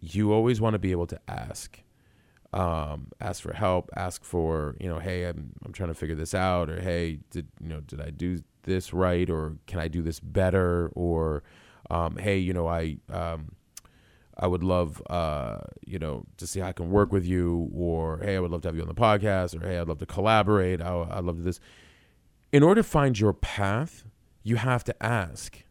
you 0.00 0.32
always 0.32 0.60
want 0.60 0.74
to 0.74 0.78
be 0.80 0.90
able 0.90 1.06
to 1.06 1.20
ask 1.28 1.80
um, 2.52 3.08
ask 3.20 3.42
for 3.42 3.52
help, 3.52 3.90
ask 3.96 4.24
for, 4.24 4.76
you 4.80 4.88
know, 4.88 4.98
hey, 4.98 5.24
I'm, 5.24 5.52
I'm 5.64 5.72
trying 5.72 5.90
to 5.90 5.94
figure 5.94 6.16
this 6.16 6.34
out, 6.34 6.70
or 6.70 6.80
hey, 6.80 7.18
did, 7.30 7.48
you 7.62 7.68
know, 7.68 7.80
did 7.80 8.00
I 8.00 8.10
do 8.10 8.42
this 8.62 8.92
right, 8.92 9.28
or 9.28 9.56
can 9.66 9.80
I 9.80 9.88
do 9.88 10.02
this 10.02 10.20
better, 10.20 10.90
or, 10.94 11.42
um, 11.90 12.16
hey, 12.16 12.38
you 12.38 12.52
know, 12.52 12.66
I, 12.66 12.98
um, 13.10 13.52
I 14.40 14.46
would 14.46 14.62
love, 14.62 15.02
uh, 15.10 15.58
you 15.84 15.98
know, 15.98 16.24
to 16.36 16.46
see 16.46 16.60
how 16.60 16.68
I 16.68 16.72
can 16.72 16.90
work 16.90 17.12
with 17.12 17.24
you, 17.24 17.70
or 17.74 18.18
hey, 18.18 18.36
I 18.36 18.40
would 18.40 18.50
love 18.50 18.62
to 18.62 18.68
have 18.68 18.76
you 18.76 18.82
on 18.82 18.88
the 18.88 18.94
podcast, 18.94 19.60
or 19.60 19.66
hey, 19.66 19.78
I'd 19.78 19.88
love 19.88 19.98
to 19.98 20.06
collaborate. 20.06 20.80
I, 20.80 21.06
I'd 21.10 21.24
love 21.24 21.36
to 21.36 21.42
this. 21.42 21.60
In 22.52 22.62
order 22.62 22.82
to 22.82 22.88
find 22.88 23.18
your 23.18 23.32
path, 23.32 24.04
you 24.42 24.56
have 24.56 24.84
to 24.84 25.02
ask. 25.02 25.64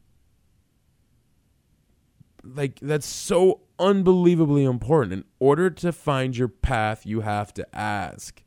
Like 2.56 2.80
that's 2.82 3.06
so 3.06 3.62
unbelievably 3.80 4.64
important. 4.64 5.14
In 5.14 5.24
order 5.40 5.70
to 5.70 5.92
find 5.92 6.36
your 6.36 6.48
path, 6.48 7.06
you 7.06 7.22
have 7.22 7.54
to 7.56 7.76
ask. 7.76 8.42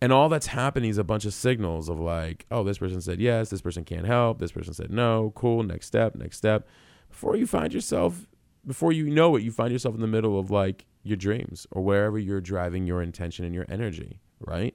And 0.00 0.12
all 0.12 0.28
that's 0.28 0.48
happening 0.48 0.90
is 0.90 0.98
a 0.98 1.04
bunch 1.04 1.24
of 1.24 1.32
signals 1.32 1.88
of 1.88 1.98
like, 1.98 2.46
oh, 2.50 2.62
this 2.62 2.78
person 2.78 3.00
said 3.00 3.20
yes, 3.20 3.48
this 3.48 3.62
person 3.62 3.84
can't 3.84 4.06
help, 4.06 4.38
this 4.38 4.52
person 4.52 4.74
said 4.74 4.90
no, 4.90 5.32
cool, 5.34 5.62
next 5.62 5.86
step, 5.86 6.14
next 6.14 6.36
step. 6.36 6.68
Before 7.08 7.34
you 7.34 7.46
find 7.46 7.72
yourself, 7.72 8.26
before 8.66 8.92
you 8.92 9.08
know 9.08 9.36
it, 9.36 9.42
you 9.42 9.50
find 9.50 9.72
yourself 9.72 9.94
in 9.94 10.00
the 10.00 10.06
middle 10.06 10.38
of 10.38 10.50
like 10.50 10.84
your 11.02 11.16
dreams 11.16 11.66
or 11.70 11.82
wherever 11.82 12.18
you're 12.18 12.40
driving 12.40 12.86
your 12.86 13.00
intention 13.00 13.44
and 13.44 13.54
your 13.54 13.64
energy, 13.68 14.20
right? 14.40 14.74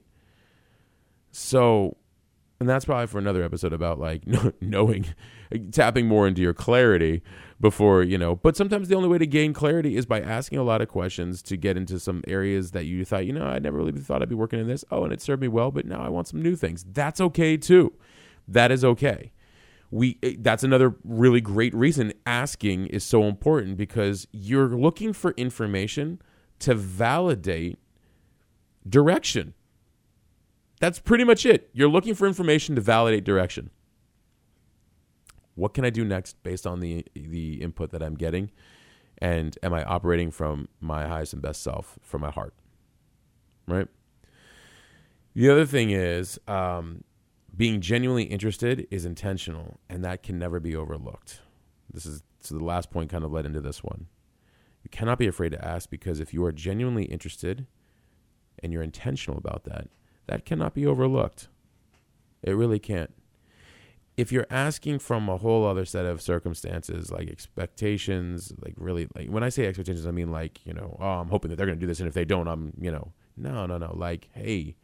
So 1.32 1.98
and 2.62 2.70
that's 2.70 2.86
probably 2.86 3.08
for 3.08 3.18
another 3.18 3.42
episode 3.44 3.74
about 3.74 4.00
like 4.00 4.22
knowing 4.62 5.08
tapping 5.72 6.08
more 6.08 6.28
into 6.28 6.44
your 6.44 6.54
clarity 6.54 7.24
before 7.60 8.04
you 8.04 8.20
know. 8.20 8.36
But 8.36 8.56
sometimes 8.56 8.88
the 8.88 8.94
only 8.94 9.10
way 9.10 9.18
to 9.18 9.26
gain 9.26 9.52
clarity 9.52 9.98
is 9.98 10.06
by 10.06 10.22
asking 10.22 10.60
a 10.60 10.64
lot 10.64 10.80
of 10.80 10.88
questions 10.88 11.42
to 11.42 11.58
get 11.58 11.76
into 11.76 12.00
some 12.00 12.24
areas 12.28 12.70
that 12.70 12.86
you 12.86 13.04
thought 13.04 13.26
you 13.26 13.34
know 13.34 13.48
i 13.48 13.58
never 13.58 13.80
really 13.80 13.92
thought 13.94 14.22
i'd 14.22 14.30
be 14.30 14.36
working 14.36 14.60
in 14.60 14.68
this. 14.68 14.86
Oh 14.92 15.04
and 15.04 15.12
it 15.12 15.22
served 15.22 15.42
me 15.42 15.48
well 15.48 15.72
but 15.72 15.88
now 15.88 16.04
i 16.04 16.08
want 16.08 16.28
some 16.28 16.40
new 16.40 16.56
things. 16.56 16.86
That's 16.88 17.20
okay 17.20 17.58
too. 17.58 17.94
That 18.48 18.72
is 18.72 18.86
okay. 18.86 19.32
We 19.90 20.20
eh, 20.22 20.36
that's 20.38 20.64
another 20.64 20.94
really 21.04 21.42
great 21.42 21.74
reason 21.74 22.14
asking 22.28 22.88
is 22.88 23.04
so 23.04 23.24
important 23.24 23.76
because 23.76 24.28
you're 24.32 24.70
looking 24.70 25.14
for 25.14 25.32
information 25.32 26.22
to 26.60 26.76
validate 26.76 27.80
direction 28.88 29.56
that's 30.82 31.00
pretty 31.00 31.24
much 31.24 31.46
it. 31.46 31.70
You're 31.74 31.88
looking 31.88 32.16
for 32.16 32.28
information 32.28 32.74
to 32.76 32.82
validate 32.82 33.24
direction. 33.24 33.70
What 35.54 35.76
can 35.76 35.86
I 35.86 35.92
do 35.92 36.04
next 36.04 36.42
based 36.42 36.66
on 36.66 36.80
the 36.80 37.06
the 37.14 37.62
input 37.62 37.92
that 37.92 38.02
I'm 38.02 38.16
getting? 38.16 38.50
And 39.20 39.56
am 39.62 39.74
I 39.76 39.84
operating 39.84 40.32
from 40.32 40.68
my 40.80 41.08
highest 41.08 41.34
and 41.34 41.42
best 41.42 41.62
self, 41.62 42.00
from 42.02 42.22
my 42.22 42.32
heart? 42.32 42.56
Right? 43.68 43.88
The 45.36 45.52
other 45.52 45.68
thing 45.68 45.92
is 45.92 46.40
um, 46.48 47.04
being 47.56 47.80
genuinely 47.80 48.24
interested 48.24 48.88
is 48.90 49.06
intentional, 49.06 49.80
and 49.88 50.04
that 50.04 50.24
can 50.24 50.40
never 50.40 50.60
be 50.60 50.76
overlooked. 50.76 51.42
This 51.94 52.08
is 52.08 52.24
so 52.40 52.58
the 52.58 52.64
last 52.64 52.90
point 52.90 53.12
kind 53.12 53.24
of 53.24 53.32
led 53.32 53.46
into 53.46 53.62
this 53.62 53.84
one. 53.84 54.08
You 54.84 54.90
cannot 54.90 55.20
be 55.20 55.28
afraid 55.28 55.52
to 55.52 55.64
ask 55.64 55.92
because 55.92 56.20
if 56.20 56.34
you 56.34 56.44
are 56.44 56.52
genuinely 56.52 57.04
interested 57.04 57.68
and 58.64 58.74
you're 58.74 58.82
intentional 58.82 59.38
about 59.38 59.66
that, 59.66 59.90
that 60.28 60.46
cannot 60.46 60.74
be 60.74 60.86
overlooked. 60.86 61.48
It 62.44 62.52
really 62.52 62.80
can't. 62.80 63.14
If 64.18 64.32
you're 64.32 64.48
asking 64.50 65.00
from 65.00 65.30
a 65.30 65.38
whole 65.38 65.66
other 65.66 65.86
set 65.86 66.06
of 66.06 66.22
circumstances, 66.22 67.12
like 67.12 67.30
expectations, 67.30 68.52
like 68.64 68.74
really, 68.78 69.08
like 69.16 69.30
when 69.30 69.44
I 69.44 69.50
say 69.50 69.66
expectations, 69.66 70.06
I 70.06 70.12
mean 70.12 70.32
like, 70.32 70.66
you 70.66 70.74
know, 70.74 70.98
oh, 71.00 71.06
I'm 71.22 71.30
hoping 71.30 71.50
that 71.50 71.56
they're 71.56 71.66
going 71.66 71.78
to 71.78 71.82
do 71.82 71.88
this. 71.88 72.00
And 72.00 72.08
if 72.08 72.14
they 72.14 72.26
don't, 72.26 72.48
I'm, 72.48 72.74
you 72.80 72.92
know, 72.92 73.14
no, 73.38 73.66
no, 73.66 73.78
no. 73.78 73.94
Like, 73.96 74.30
hey, 74.34 74.76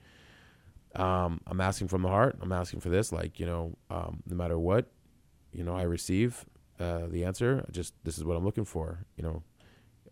um, 0.96 1.42
I'm 1.46 1.62
asking 1.62 1.90
from 1.90 2.02
the 2.02 2.08
heart. 2.08 2.38
I'm 2.42 2.52
asking 2.52 2.80
for 2.80 2.90
this. 2.90 3.12
Like, 3.12 3.40
you 3.40 3.46
know, 3.46 3.78
um, 3.90 4.24
no 4.26 4.36
matter 4.36 4.58
what, 4.58 4.90
you 5.52 5.64
know, 5.64 5.76
I 5.76 5.84
receive 5.84 6.46
uh, 6.80 7.08
the 7.08 7.26
answer. 7.26 7.66
Just 7.70 7.94
this 8.04 8.18
is 8.18 8.24
what 8.24 8.38
I'm 8.38 8.46
looking 8.46 8.66
for. 8.66 9.06
You 9.18 9.24
know, 9.24 9.44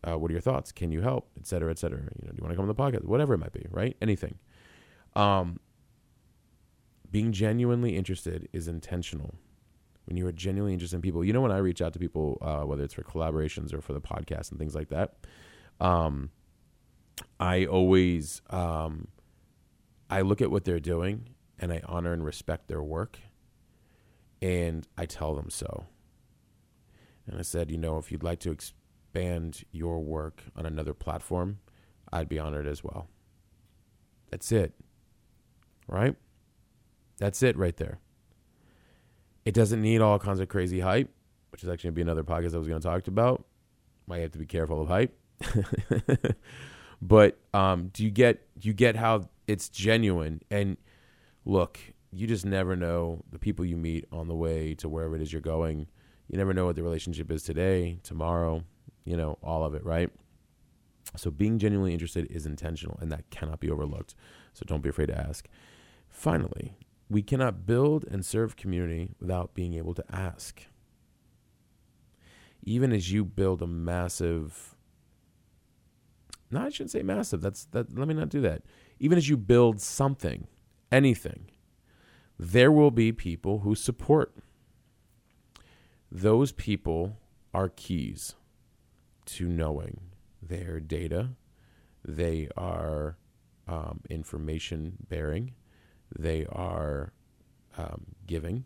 uh, 0.04 0.18
what 0.20 0.30
are 0.30 0.34
your 0.34 0.42
thoughts? 0.42 0.72
Can 0.72 0.92
you 0.92 1.02
help? 1.02 1.30
Et 1.40 1.48
cetera, 1.48 1.72
et 1.72 1.80
cetera. 1.80 2.00
You 2.00 2.28
know, 2.28 2.32
do 2.32 2.38
you 2.38 2.44
want 2.44 2.52
to 2.52 2.56
come 2.56 2.64
on 2.64 2.68
the 2.68 2.76
podcast? 2.76 3.06
Whatever 3.06 3.34
it 3.34 3.40
might 3.40 3.54
be, 3.54 3.66
right? 3.72 3.96
Anything. 4.02 4.38
Um, 5.16 5.60
being 7.12 7.32
genuinely 7.32 7.96
interested 7.96 8.50
is 8.52 8.68
intentional. 8.68 9.36
When 10.04 10.18
you 10.18 10.28
are 10.28 10.32
genuinely 10.32 10.74
interested 10.74 10.98
in 10.98 11.02
people, 11.02 11.24
you 11.24 11.34
know, 11.34 11.42
when 11.42 11.52
I 11.52 11.58
reach 11.58 11.82
out 11.82 11.94
to 11.94 12.00
people, 12.00 12.38
uh, 12.42 12.66
whether 12.66 12.84
it's 12.84 12.94
for 12.94 13.04
collaborations 13.04 13.74
or 13.74 13.82
for 13.82 13.94
the 13.94 14.02
podcast 14.02 14.52
and 14.52 14.60
things 14.60 14.76
like 14.76 14.90
that, 14.90 15.16
um, 15.80 16.30
I 17.40 17.66
always 17.66 18.42
um, 18.50 19.08
I 20.10 20.22
look 20.22 20.42
at 20.42 20.52
what 20.52 20.66
they're 20.66 20.80
doing 20.80 21.30
and 21.58 21.72
I 21.72 21.82
honor 21.86 22.12
and 22.12 22.24
respect 22.24 22.68
their 22.68 22.84
work, 22.84 23.20
and 24.42 24.86
I 24.98 25.06
tell 25.06 25.36
them 25.36 25.50
so. 25.50 25.86
And 27.28 27.40
I 27.40 27.44
said, 27.44 27.72
you 27.72 27.78
know, 27.78 27.98
if 27.98 28.12
you'd 28.12 28.24
like 28.24 28.40
to 28.42 28.52
expand 28.52 29.64
your 29.72 30.02
work 30.02 30.44
on 30.56 30.66
another 30.66 30.94
platform, 30.94 31.60
I'd 32.12 32.30
be 32.30 32.38
honored 32.38 32.68
as 32.68 32.84
well. 32.84 33.08
That's 34.30 34.52
it 34.52 34.74
right? 35.88 36.16
That's 37.18 37.42
it 37.44 37.58
right 37.58 37.76
there. 37.78 38.00
It 39.46 39.54
doesn't 39.54 39.82
need 39.82 40.02
all 40.02 40.20
kinds 40.20 40.40
of 40.40 40.50
crazy 40.50 40.80
hype, 40.80 41.10
which 41.52 41.64
is 41.64 41.70
actually 41.70 41.90
going 41.90 41.94
to 41.94 41.96
be 41.98 42.02
another 42.02 42.24
podcast 42.24 42.56
I 42.56 42.58
was 42.58 42.68
going 42.68 42.82
to 42.82 42.88
talk 42.88 43.08
about. 43.08 43.46
Might 44.08 44.22
have 44.22 44.32
to 44.32 44.40
be 44.40 44.46
careful 44.46 44.82
of 44.82 44.88
hype. 44.88 45.18
but 47.02 47.38
um, 47.54 47.90
do 47.94 48.04
you 48.04 48.12
get 48.12 48.48
you 48.62 48.74
get 48.74 48.96
how 48.96 49.30
it's 49.48 49.70
genuine? 49.70 50.42
And 50.50 50.78
look, 51.46 51.80
you 52.12 52.28
just 52.28 52.46
never 52.46 52.76
know 52.76 53.24
the 53.32 53.40
people 53.40 53.66
you 53.66 53.78
meet 53.78 54.06
on 54.12 54.28
the 54.28 54.36
way 54.36 54.74
to 54.76 54.90
wherever 54.90 55.16
it 55.16 55.22
is 55.22 55.32
you're 55.32 55.42
going. 55.42 55.88
You 56.28 56.38
never 56.38 56.54
know 56.54 56.66
what 56.66 56.76
the 56.76 56.84
relationship 56.84 57.30
is 57.30 57.44
today, 57.44 58.00
tomorrow, 58.04 58.64
you 59.04 59.16
know, 59.16 59.38
all 59.44 59.64
of 59.64 59.76
it, 59.76 59.86
right? 59.86 60.10
So 61.16 61.30
being 61.30 61.60
genuinely 61.60 61.94
interested 61.94 62.28
is 62.32 62.46
intentional 62.46 62.98
and 63.00 63.12
that 63.12 63.30
cannot 63.30 63.60
be 63.60 63.70
overlooked. 63.70 64.16
So 64.54 64.64
don't 64.66 64.82
be 64.82 64.90
afraid 64.90 65.08
to 65.08 65.18
ask. 65.18 65.48
Finally, 66.16 66.78
we 67.10 67.22
cannot 67.22 67.66
build 67.66 68.06
and 68.10 68.26
serve 68.26 68.56
community 68.56 69.12
without 69.20 69.54
being 69.54 69.74
able 69.74 69.94
to 69.94 70.04
ask. 70.10 70.62
Even 72.64 72.94
as 72.94 73.12
you 73.12 73.26
build 73.26 73.62
a 73.62 73.68
massive 73.68 74.76
no, 76.50 76.62
I 76.62 76.70
shouldn't 76.70 76.92
say 76.92 77.02
massive. 77.02 77.42
That's 77.42 77.66
that 77.66 77.98
let 77.98 78.08
me 78.08 78.14
not 78.14 78.30
do 78.30 78.40
that. 78.42 78.62
Even 78.98 79.18
as 79.18 79.28
you 79.28 79.36
build 79.36 79.82
something, 79.82 80.48
anything, 80.90 81.52
there 82.40 82.72
will 82.72 82.92
be 82.92 83.12
people 83.12 83.60
who 83.60 83.76
support. 83.76 84.34
Those 86.10 86.54
people 86.54 87.18
are 87.54 87.68
keys 87.68 88.36
to 89.26 89.50
knowing 89.50 90.00
their 90.42 90.80
data. 90.80 91.32
They 92.06 92.48
are 92.56 93.18
um, 93.68 94.00
information 94.10 94.96
bearing 95.10 95.56
they 96.18 96.46
are 96.48 97.14
um, 97.78 98.06
giving, 98.26 98.66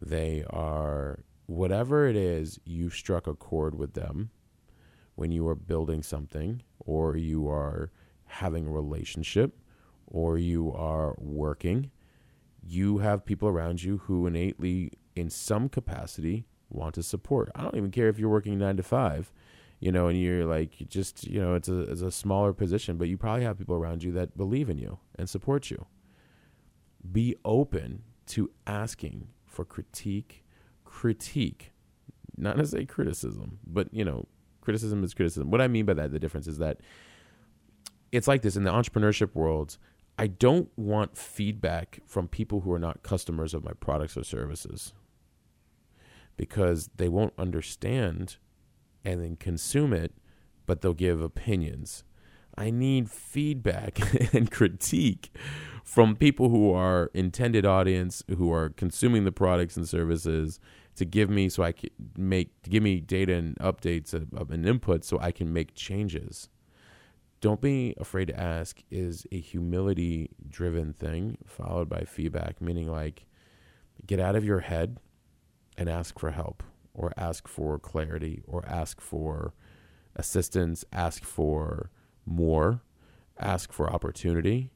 they 0.00 0.44
are 0.50 1.24
whatever 1.46 2.06
it 2.06 2.16
is, 2.16 2.58
you've 2.64 2.94
struck 2.94 3.26
a 3.26 3.34
chord 3.34 3.74
with 3.74 3.94
them 3.94 4.30
when 5.14 5.30
you 5.30 5.46
are 5.46 5.54
building 5.54 6.02
something 6.02 6.62
or 6.80 7.16
you 7.16 7.48
are 7.48 7.90
having 8.24 8.66
a 8.66 8.70
relationship 8.70 9.58
or 10.06 10.38
you 10.38 10.72
are 10.72 11.14
working. 11.18 11.90
You 12.62 12.98
have 12.98 13.24
people 13.24 13.48
around 13.48 13.82
you 13.82 13.98
who 13.98 14.26
innately, 14.26 14.92
in 15.14 15.30
some 15.30 15.68
capacity, 15.68 16.46
want 16.70 16.94
to 16.94 17.02
support. 17.02 17.50
I 17.54 17.62
don't 17.62 17.76
even 17.76 17.90
care 17.90 18.08
if 18.08 18.18
you're 18.18 18.30
working 18.30 18.58
nine 18.58 18.76
to 18.76 18.82
five, 18.82 19.32
you 19.80 19.92
know, 19.92 20.08
and 20.08 20.18
you're 20.18 20.46
like 20.46 20.88
just, 20.88 21.26
you 21.26 21.40
know, 21.40 21.54
it's 21.54 21.68
a 21.68 21.80
it's 21.80 22.02
a 22.02 22.10
smaller 22.10 22.52
position, 22.52 22.96
but 22.96 23.08
you 23.08 23.18
probably 23.18 23.44
have 23.44 23.58
people 23.58 23.76
around 23.76 24.02
you 24.02 24.12
that 24.12 24.36
believe 24.36 24.70
in 24.70 24.78
you 24.78 24.98
and 25.16 25.28
support 25.28 25.70
you 25.70 25.86
be 27.10 27.36
open 27.44 28.02
to 28.26 28.50
asking 28.66 29.28
for 29.44 29.64
critique, 29.64 30.44
critique, 30.84 31.72
not 32.36 32.56
necessarily 32.56 32.86
criticism, 32.86 33.58
but 33.66 33.92
you 33.92 34.04
know, 34.04 34.26
criticism 34.60 35.04
is 35.04 35.14
criticism. 35.14 35.50
What 35.50 35.60
I 35.60 35.68
mean 35.68 35.84
by 35.84 35.94
that, 35.94 36.12
the 36.12 36.18
difference 36.18 36.46
is 36.46 36.58
that 36.58 36.78
it's 38.10 38.28
like 38.28 38.42
this 38.42 38.56
in 38.56 38.64
the 38.64 38.70
entrepreneurship 38.70 39.34
world. 39.34 39.76
I 40.18 40.26
don't 40.26 40.68
want 40.76 41.16
feedback 41.16 42.00
from 42.06 42.28
people 42.28 42.60
who 42.60 42.72
are 42.72 42.78
not 42.78 43.02
customers 43.02 43.54
of 43.54 43.64
my 43.64 43.72
products 43.72 44.16
or 44.16 44.24
services 44.24 44.92
because 46.36 46.90
they 46.96 47.08
won't 47.08 47.32
understand 47.38 48.36
and 49.04 49.20
then 49.20 49.36
consume 49.36 49.92
it, 49.92 50.12
but 50.66 50.80
they'll 50.80 50.94
give 50.94 51.20
opinions. 51.20 52.04
I 52.56 52.70
need 52.70 53.10
feedback 53.10 53.98
and 54.34 54.50
critique 54.50 55.30
from 55.84 56.16
people 56.16 56.48
who 56.48 56.72
are 56.72 57.10
intended 57.12 57.66
audience 57.66 58.22
who 58.38 58.52
are 58.52 58.70
consuming 58.70 59.24
the 59.24 59.32
products 59.32 59.76
and 59.76 59.88
services 59.88 60.60
to 60.94 61.04
give 61.04 61.30
me 61.30 61.48
so 61.48 61.62
I 61.62 61.72
can 61.72 61.90
make 62.16 62.62
to 62.62 62.70
give 62.70 62.82
me 62.82 63.00
data 63.00 63.34
and 63.34 63.56
updates 63.56 64.12
of, 64.14 64.32
of 64.34 64.50
an 64.50 64.66
input 64.66 65.04
so 65.04 65.18
I 65.18 65.32
can 65.32 65.52
make 65.52 65.74
changes. 65.74 66.48
Don't 67.40 67.60
be 67.60 67.94
afraid 67.98 68.26
to 68.26 68.38
ask 68.38 68.82
is 68.90 69.26
a 69.32 69.40
humility 69.40 70.30
driven 70.48 70.92
thing 70.92 71.38
followed 71.44 71.88
by 71.88 72.02
feedback, 72.02 72.60
meaning 72.60 72.90
like 72.90 73.26
get 74.06 74.20
out 74.20 74.36
of 74.36 74.44
your 74.44 74.60
head 74.60 74.98
and 75.76 75.88
ask 75.88 76.18
for 76.18 76.30
help 76.30 76.62
or 76.94 77.12
ask 77.16 77.48
for 77.48 77.78
clarity 77.78 78.42
or 78.46 78.64
ask 78.66 79.00
for 79.00 79.54
assistance, 80.14 80.84
ask 80.92 81.24
for 81.24 81.90
more, 82.24 82.82
ask 83.38 83.72
for 83.72 83.90
opportunity 83.90 84.70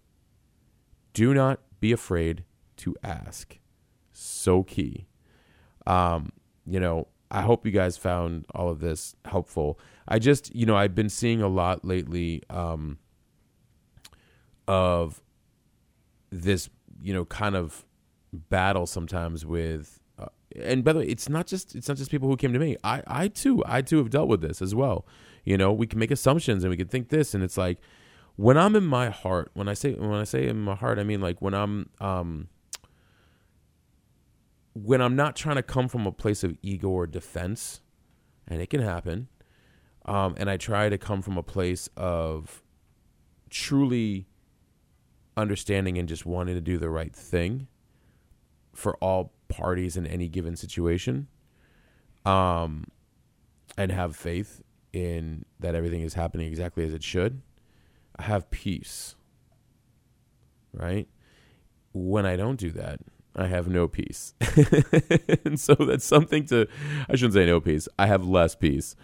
do 1.16 1.32
not 1.32 1.60
be 1.80 1.92
afraid 1.92 2.44
to 2.76 2.94
ask. 3.02 3.58
So 4.12 4.62
key. 4.62 5.06
Um, 5.86 6.30
you 6.66 6.78
know, 6.78 7.08
I 7.30 7.40
hope 7.40 7.64
you 7.64 7.72
guys 7.72 7.96
found 7.96 8.44
all 8.54 8.68
of 8.68 8.80
this 8.80 9.16
helpful. 9.24 9.80
I 10.06 10.18
just, 10.18 10.54
you 10.54 10.66
know, 10.66 10.76
I've 10.76 10.94
been 10.94 11.08
seeing 11.08 11.40
a 11.40 11.48
lot 11.48 11.86
lately 11.86 12.42
um, 12.50 12.98
of 14.68 15.22
this, 16.30 16.68
you 17.00 17.14
know, 17.14 17.24
kind 17.24 17.56
of 17.56 17.86
battle 18.50 18.86
sometimes 18.86 19.46
with 19.46 19.98
uh, 20.18 20.26
and 20.54 20.84
by 20.84 20.92
the 20.92 20.98
way, 20.98 21.06
it's 21.06 21.30
not 21.30 21.46
just 21.46 21.74
it's 21.74 21.88
not 21.88 21.96
just 21.96 22.10
people 22.10 22.28
who 22.28 22.36
came 22.36 22.52
to 22.52 22.58
me. 22.58 22.76
I 22.84 23.02
I 23.06 23.28
too 23.28 23.62
I 23.64 23.80
too 23.80 23.96
have 23.98 24.10
dealt 24.10 24.28
with 24.28 24.42
this 24.42 24.60
as 24.60 24.74
well. 24.74 25.06
You 25.44 25.56
know, 25.56 25.72
we 25.72 25.86
can 25.86 25.98
make 25.98 26.10
assumptions 26.10 26.62
and 26.62 26.70
we 26.70 26.76
can 26.76 26.88
think 26.88 27.08
this, 27.08 27.32
and 27.32 27.42
it's 27.42 27.56
like 27.56 27.78
when 28.36 28.56
I'm 28.58 28.76
in 28.76 28.84
my 28.84 29.08
heart, 29.08 29.50
when 29.54 29.68
I 29.68 29.74
say 29.74 29.94
when 29.94 30.12
I 30.12 30.24
say 30.24 30.46
in 30.46 30.60
my 30.60 30.74
heart, 30.74 30.98
I 30.98 31.04
mean 31.04 31.20
like 31.20 31.40
when 31.40 31.54
I'm 31.54 31.88
um 32.00 32.48
when 34.74 35.00
I'm 35.00 35.16
not 35.16 35.34
trying 35.36 35.56
to 35.56 35.62
come 35.62 35.88
from 35.88 36.06
a 36.06 36.12
place 36.12 36.44
of 36.44 36.54
ego 36.62 36.88
or 36.88 37.06
defense, 37.06 37.80
and 38.46 38.60
it 38.60 38.68
can 38.68 38.82
happen, 38.82 39.28
um, 40.04 40.34
and 40.36 40.50
I 40.50 40.58
try 40.58 40.90
to 40.90 40.98
come 40.98 41.22
from 41.22 41.38
a 41.38 41.42
place 41.42 41.88
of 41.96 42.62
truly 43.48 44.26
understanding 45.36 45.96
and 45.96 46.06
just 46.06 46.26
wanting 46.26 46.54
to 46.54 46.60
do 46.60 46.76
the 46.76 46.90
right 46.90 47.14
thing 47.14 47.68
for 48.74 48.96
all 48.96 49.32
parties 49.48 49.96
in 49.96 50.06
any 50.06 50.28
given 50.28 50.56
situation, 50.56 51.28
um, 52.26 52.84
and 53.78 53.90
have 53.90 54.14
faith 54.14 54.62
in 54.92 55.46
that 55.58 55.74
everything 55.74 56.02
is 56.02 56.12
happening 56.12 56.48
exactly 56.48 56.84
as 56.84 56.92
it 56.92 57.02
should, 57.02 57.40
have 58.20 58.50
peace. 58.50 59.16
Right? 60.72 61.08
When 61.92 62.26
I 62.26 62.36
don't 62.36 62.58
do 62.58 62.70
that, 62.72 63.00
I 63.34 63.46
have 63.46 63.68
no 63.68 63.88
peace. 63.88 64.34
and 65.44 65.58
so 65.58 65.74
that's 65.74 66.04
something 66.04 66.46
to, 66.46 66.66
I 67.08 67.16
shouldn't 67.16 67.34
say 67.34 67.46
no 67.46 67.60
peace, 67.60 67.88
I 67.98 68.06
have 68.06 68.26
less 68.26 68.54
peace. 68.54 68.96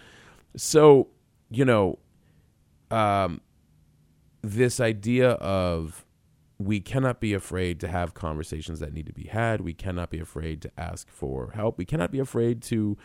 So, 0.56 1.08
you 1.50 1.64
know, 1.64 1.98
um, 2.90 3.40
this 4.42 4.80
idea 4.80 5.30
of 5.32 6.04
we 6.58 6.80
cannot 6.80 7.20
be 7.20 7.34
afraid 7.34 7.80
to 7.80 7.88
have 7.88 8.14
conversations 8.14 8.80
that 8.80 8.92
need 8.92 9.06
to 9.06 9.12
be 9.12 9.24
had. 9.24 9.60
We 9.60 9.74
cannot 9.74 10.10
be 10.10 10.18
afraid 10.18 10.62
to 10.62 10.70
ask 10.78 11.08
for 11.08 11.52
help. 11.54 11.78
We 11.78 11.84
cannot 11.84 12.10
be 12.10 12.18
afraid 12.18 12.62
to 12.64 12.96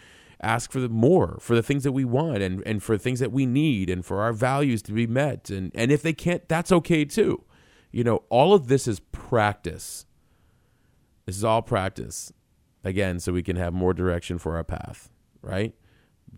ask 0.41 0.71
for 0.71 0.79
the 0.79 0.89
more, 0.89 1.37
for 1.39 1.55
the 1.55 1.63
things 1.63 1.83
that 1.83 1.91
we 1.91 2.05
want 2.05 2.41
and, 2.41 2.61
and 2.65 2.83
for 2.83 2.97
things 2.97 3.19
that 3.19 3.31
we 3.31 3.45
need 3.45 3.89
and 3.89 4.05
for 4.05 4.21
our 4.21 4.33
values 4.33 4.81
to 4.83 4.91
be 4.91 5.07
met. 5.07 5.49
And, 5.49 5.71
and 5.73 5.91
if 5.91 6.01
they 6.01 6.13
can't, 6.13 6.47
that's 6.47 6.71
okay 6.71 7.05
too. 7.05 7.43
You 7.91 8.03
know, 8.03 8.23
all 8.29 8.53
of 8.53 8.67
this 8.67 8.87
is 8.87 8.99
practice. 9.11 10.05
This 11.25 11.37
is 11.37 11.43
all 11.43 11.61
practice. 11.61 12.31
Again, 12.83 13.19
so 13.19 13.33
we 13.33 13.43
can 13.43 13.55
have 13.55 13.73
more 13.73 13.93
direction 13.93 14.37
for 14.37 14.55
our 14.55 14.63
path, 14.63 15.09
right? 15.41 15.73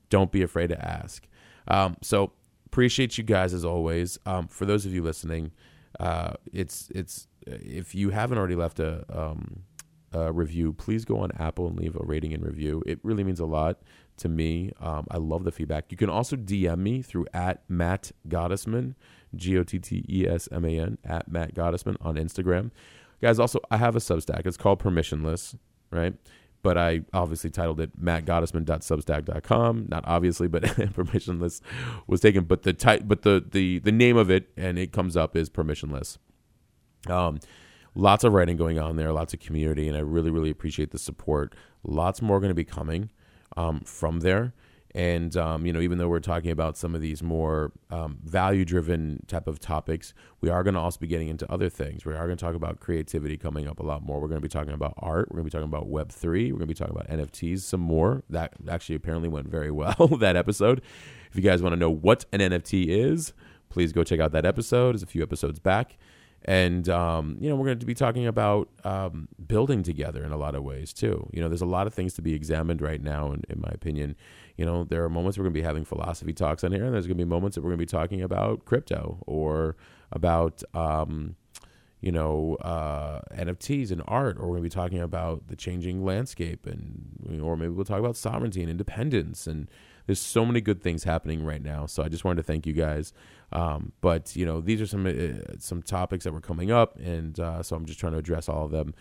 Don't 0.09 0.31
be 0.31 0.41
afraid 0.41 0.67
to 0.67 0.85
ask. 0.85 1.27
Um, 1.67 1.97
so 2.01 2.31
appreciate 2.65 3.17
you 3.17 3.23
guys 3.23 3.53
as 3.53 3.65
always. 3.65 4.17
Um, 4.25 4.47
for 4.47 4.65
those 4.65 4.85
of 4.85 4.93
you 4.93 5.03
listening, 5.03 5.51
uh, 5.99 6.33
it's 6.51 6.89
it's 6.95 7.27
if 7.45 7.93
you 7.93 8.11
haven't 8.11 8.37
already 8.37 8.55
left 8.55 8.79
a, 8.79 9.05
um, 9.09 9.63
a, 10.11 10.31
review, 10.31 10.73
please 10.73 11.05
go 11.05 11.19
on 11.19 11.31
Apple 11.37 11.67
and 11.67 11.79
leave 11.79 11.95
a 11.95 12.03
rating 12.03 12.33
and 12.33 12.43
review. 12.43 12.83
It 12.85 12.99
really 13.03 13.23
means 13.23 13.39
a 13.39 13.45
lot 13.45 13.81
to 14.17 14.29
me. 14.29 14.71
Um, 14.79 15.07
I 15.09 15.17
love 15.17 15.43
the 15.43 15.51
feedback. 15.51 15.85
You 15.89 15.97
can 15.97 16.09
also 16.09 16.35
DM 16.35 16.79
me 16.79 17.01
through 17.01 17.27
at 17.33 17.63
Matt 17.69 18.11
Gottesman, 18.27 18.95
G 19.35 19.57
O 19.57 19.63
T 19.63 19.79
T 19.79 20.05
E 20.09 20.27
S 20.27 20.49
M 20.51 20.65
A 20.65 20.79
N, 20.79 20.97
at 21.03 21.31
Matt 21.31 21.53
Gottesman 21.53 21.95
on 22.01 22.15
Instagram. 22.15 22.71
Guys, 23.21 23.39
also, 23.39 23.59
I 23.69 23.77
have 23.77 23.95
a 23.95 23.99
Substack. 23.99 24.45
It's 24.45 24.57
called 24.57 24.81
Permissionless, 24.81 25.57
right? 25.91 26.15
but 26.61 26.77
I 26.77 27.01
obviously 27.13 27.49
titled 27.49 27.79
it 27.79 27.99
mattgottesman.substack.com. 28.01 29.85
Not 29.89 30.03
obviously, 30.05 30.47
but 30.47 30.63
permissionless 30.63 31.61
was 32.07 32.21
taken. 32.21 32.43
But 32.45 32.63
the 32.63 32.73
ti- 32.73 32.99
but 33.03 33.21
the, 33.21 33.43
the 33.49 33.79
the 33.79 33.91
name 33.91 34.17
of 34.17 34.29
it 34.29 34.49
and 34.57 34.77
it 34.77 34.91
comes 34.91 35.15
up 35.15 35.35
is 35.35 35.49
permissionless. 35.49 36.17
Um, 37.07 37.39
lots 37.95 38.23
of 38.23 38.33
writing 38.33 38.57
going 38.57 38.79
on 38.79 38.95
there, 38.95 39.11
lots 39.11 39.33
of 39.33 39.39
community, 39.39 39.87
and 39.87 39.97
I 39.97 40.01
really 40.01 40.31
really 40.31 40.49
appreciate 40.49 40.91
the 40.91 40.99
support. 40.99 41.55
Lots 41.83 42.21
more 42.21 42.39
going 42.39 42.49
to 42.49 42.55
be 42.55 42.65
coming 42.65 43.09
um, 43.57 43.81
from 43.81 44.19
there. 44.21 44.53
And 44.95 45.37
um, 45.37 45.65
you 45.67 45.73
know, 45.73 45.81
even 45.81 45.99
though 45.99 46.07
we're 46.07 46.19
talking 46.19 46.49
about 46.49 46.75
some 46.75 46.95
of 46.95 47.01
these 47.01 47.21
more 47.21 47.71
um, 47.91 48.17
value-driven 48.23 49.25
type 49.27 49.47
of 49.47 49.59
topics, 49.59 50.13
we 50.41 50.49
are 50.49 50.63
going 50.63 50.73
to 50.73 50.79
also 50.79 50.99
be 50.99 51.05
getting 51.05 51.27
into 51.27 51.49
other 51.51 51.69
things. 51.69 52.05
We 52.05 52.13
are 52.13 52.25
going 52.25 52.37
to 52.37 52.43
talk 52.43 52.55
about 52.55 52.79
creativity 52.79 53.37
coming 53.37 53.67
up 53.67 53.79
a 53.79 53.83
lot 53.83 54.01
more. 54.01 54.19
We're 54.19 54.27
going 54.27 54.41
to 54.41 54.45
be 54.45 54.49
talking 54.49 54.73
about 54.73 54.95
art. 54.97 55.29
We're 55.29 55.37
going 55.37 55.47
to 55.47 55.51
be 55.51 55.57
talking 55.57 55.69
about 55.69 55.87
Web 55.87 56.11
three. 56.11 56.51
We're 56.51 56.57
going 56.57 56.67
to 56.67 56.73
be 56.73 56.77
talking 56.77 56.95
about 56.95 57.07
NFTs 57.07 57.59
some 57.59 57.81
more. 57.81 58.23
That 58.29 58.53
actually 58.67 58.95
apparently 58.95 59.29
went 59.29 59.47
very 59.47 59.69
well 59.69 60.07
that 60.19 60.35
episode. 60.35 60.81
If 61.29 61.35
you 61.35 61.43
guys 61.43 61.61
want 61.61 61.73
to 61.73 61.79
know 61.79 61.91
what 61.91 62.25
an 62.31 62.39
NFT 62.39 62.87
is, 62.87 63.33
please 63.69 63.93
go 63.93 64.03
check 64.03 64.19
out 64.19 64.31
that 64.31 64.45
episode. 64.45 64.95
It's 64.95 65.03
a 65.03 65.07
few 65.07 65.21
episodes 65.21 65.59
back 65.59 65.97
and 66.45 66.87
um, 66.89 67.37
you 67.39 67.49
know 67.49 67.55
we're 67.55 67.65
going 67.65 67.79
to 67.79 67.85
be 67.85 67.93
talking 67.93 68.27
about 68.27 68.69
um, 68.83 69.27
building 69.47 69.83
together 69.83 70.23
in 70.23 70.31
a 70.31 70.37
lot 70.37 70.55
of 70.55 70.63
ways 70.63 70.93
too. 70.93 71.29
You 71.33 71.41
know 71.41 71.49
there's 71.49 71.61
a 71.61 71.65
lot 71.65 71.87
of 71.87 71.93
things 71.93 72.13
to 72.15 72.21
be 72.21 72.33
examined 72.33 72.81
right 72.81 73.01
now 73.01 73.31
in, 73.31 73.43
in 73.49 73.61
my 73.61 73.69
opinion. 73.71 74.15
You 74.57 74.65
know 74.65 74.83
there 74.83 75.03
are 75.03 75.09
moments 75.09 75.37
we're 75.37 75.43
going 75.43 75.53
to 75.53 75.59
be 75.59 75.65
having 75.65 75.85
philosophy 75.85 76.33
talks 76.33 76.63
on 76.63 76.71
here 76.71 76.85
and 76.85 76.93
there's 76.93 77.07
going 77.07 77.17
to 77.17 77.23
be 77.23 77.29
moments 77.29 77.55
that 77.55 77.61
we're 77.61 77.69
going 77.69 77.79
to 77.79 77.85
be 77.85 77.97
talking 77.97 78.21
about 78.21 78.65
crypto 78.65 79.19
or 79.25 79.75
about 80.11 80.63
um, 80.73 81.35
you 82.01 82.11
know 82.11 82.55
uh, 82.61 83.21
nfts 83.35 83.91
and 83.91 84.01
art 84.07 84.37
or 84.37 84.47
we're 84.47 84.57
going 84.57 84.69
to 84.69 84.75
be 84.75 84.81
talking 84.81 84.99
about 85.01 85.47
the 85.47 85.55
changing 85.55 86.03
landscape 86.03 86.65
and 86.65 87.41
or 87.41 87.57
maybe 87.57 87.71
we'll 87.71 87.85
talk 87.85 87.99
about 87.99 88.15
sovereignty 88.15 88.61
and 88.61 88.69
independence 88.69 89.47
and 89.47 89.69
there's 90.09 90.19
so 90.19 90.43
many 90.43 90.59
good 90.59 90.81
things 90.81 91.03
happening 91.03 91.45
right 91.45 91.61
now. 91.61 91.85
So 91.85 92.01
I 92.01 92.09
just 92.09 92.25
wanted 92.25 92.37
to 92.37 92.43
thank 92.43 92.65
you 92.65 92.73
guys. 92.73 93.13
Um, 93.51 93.91
but 94.01 94.35
you 94.35 94.43
know, 94.43 94.59
these 94.59 94.81
are 94.81 94.87
some 94.87 95.05
uh, 95.05 95.53
some 95.59 95.83
topics 95.83 96.23
that 96.23 96.33
were 96.33 96.41
coming 96.41 96.71
up, 96.71 96.97
and 96.97 97.39
uh, 97.39 97.61
so 97.61 97.75
I'm 97.75 97.85
just 97.85 97.99
trying 97.99 98.13
to 98.13 98.17
address 98.17 98.49
all 98.49 98.65
of 98.65 98.71
them. 98.71 98.95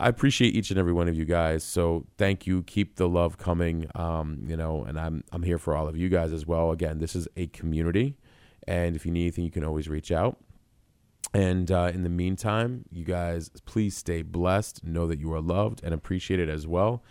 I 0.00 0.08
appreciate 0.08 0.56
each 0.56 0.70
and 0.70 0.78
every 0.78 0.94
one 0.94 1.08
of 1.08 1.14
you 1.14 1.26
guys. 1.26 1.62
So 1.62 2.06
thank 2.16 2.46
you. 2.46 2.62
Keep 2.62 2.96
the 2.96 3.06
love 3.06 3.36
coming. 3.36 3.86
Um, 3.94 4.42
you 4.46 4.56
know, 4.56 4.82
and 4.84 4.98
I'm 4.98 5.24
I'm 5.30 5.42
here 5.42 5.58
for 5.58 5.76
all 5.76 5.88
of 5.88 5.94
you 5.94 6.08
guys 6.08 6.32
as 6.32 6.46
well. 6.46 6.70
Again, 6.70 7.00
this 7.00 7.14
is 7.14 7.28
a 7.36 7.48
community, 7.48 8.16
and 8.66 8.96
if 8.96 9.04
you 9.04 9.12
need 9.12 9.24
anything, 9.24 9.44
you 9.44 9.50
can 9.50 9.62
always 9.62 9.90
reach 9.90 10.10
out. 10.10 10.38
And 11.34 11.70
uh, 11.70 11.90
in 11.92 12.02
the 12.02 12.08
meantime, 12.08 12.86
you 12.90 13.04
guys, 13.04 13.50
please 13.66 13.94
stay 13.94 14.22
blessed. 14.22 14.84
Know 14.84 15.06
that 15.06 15.18
you 15.18 15.34
are 15.34 15.42
loved 15.42 15.82
and 15.84 15.92
appreciated 15.92 16.48
as 16.48 16.66
well. 16.66 17.04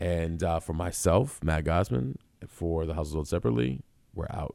And 0.00 0.44
uh, 0.44 0.60
for 0.60 0.74
myself, 0.74 1.40
Matt 1.42 1.64
Gottesman, 1.64 2.16
for 2.48 2.86
the 2.86 2.94
House 2.94 3.08
of 3.08 3.12
Sold 3.12 3.28
Separately, 3.28 3.82
we're 4.14 4.26
out. 4.30 4.54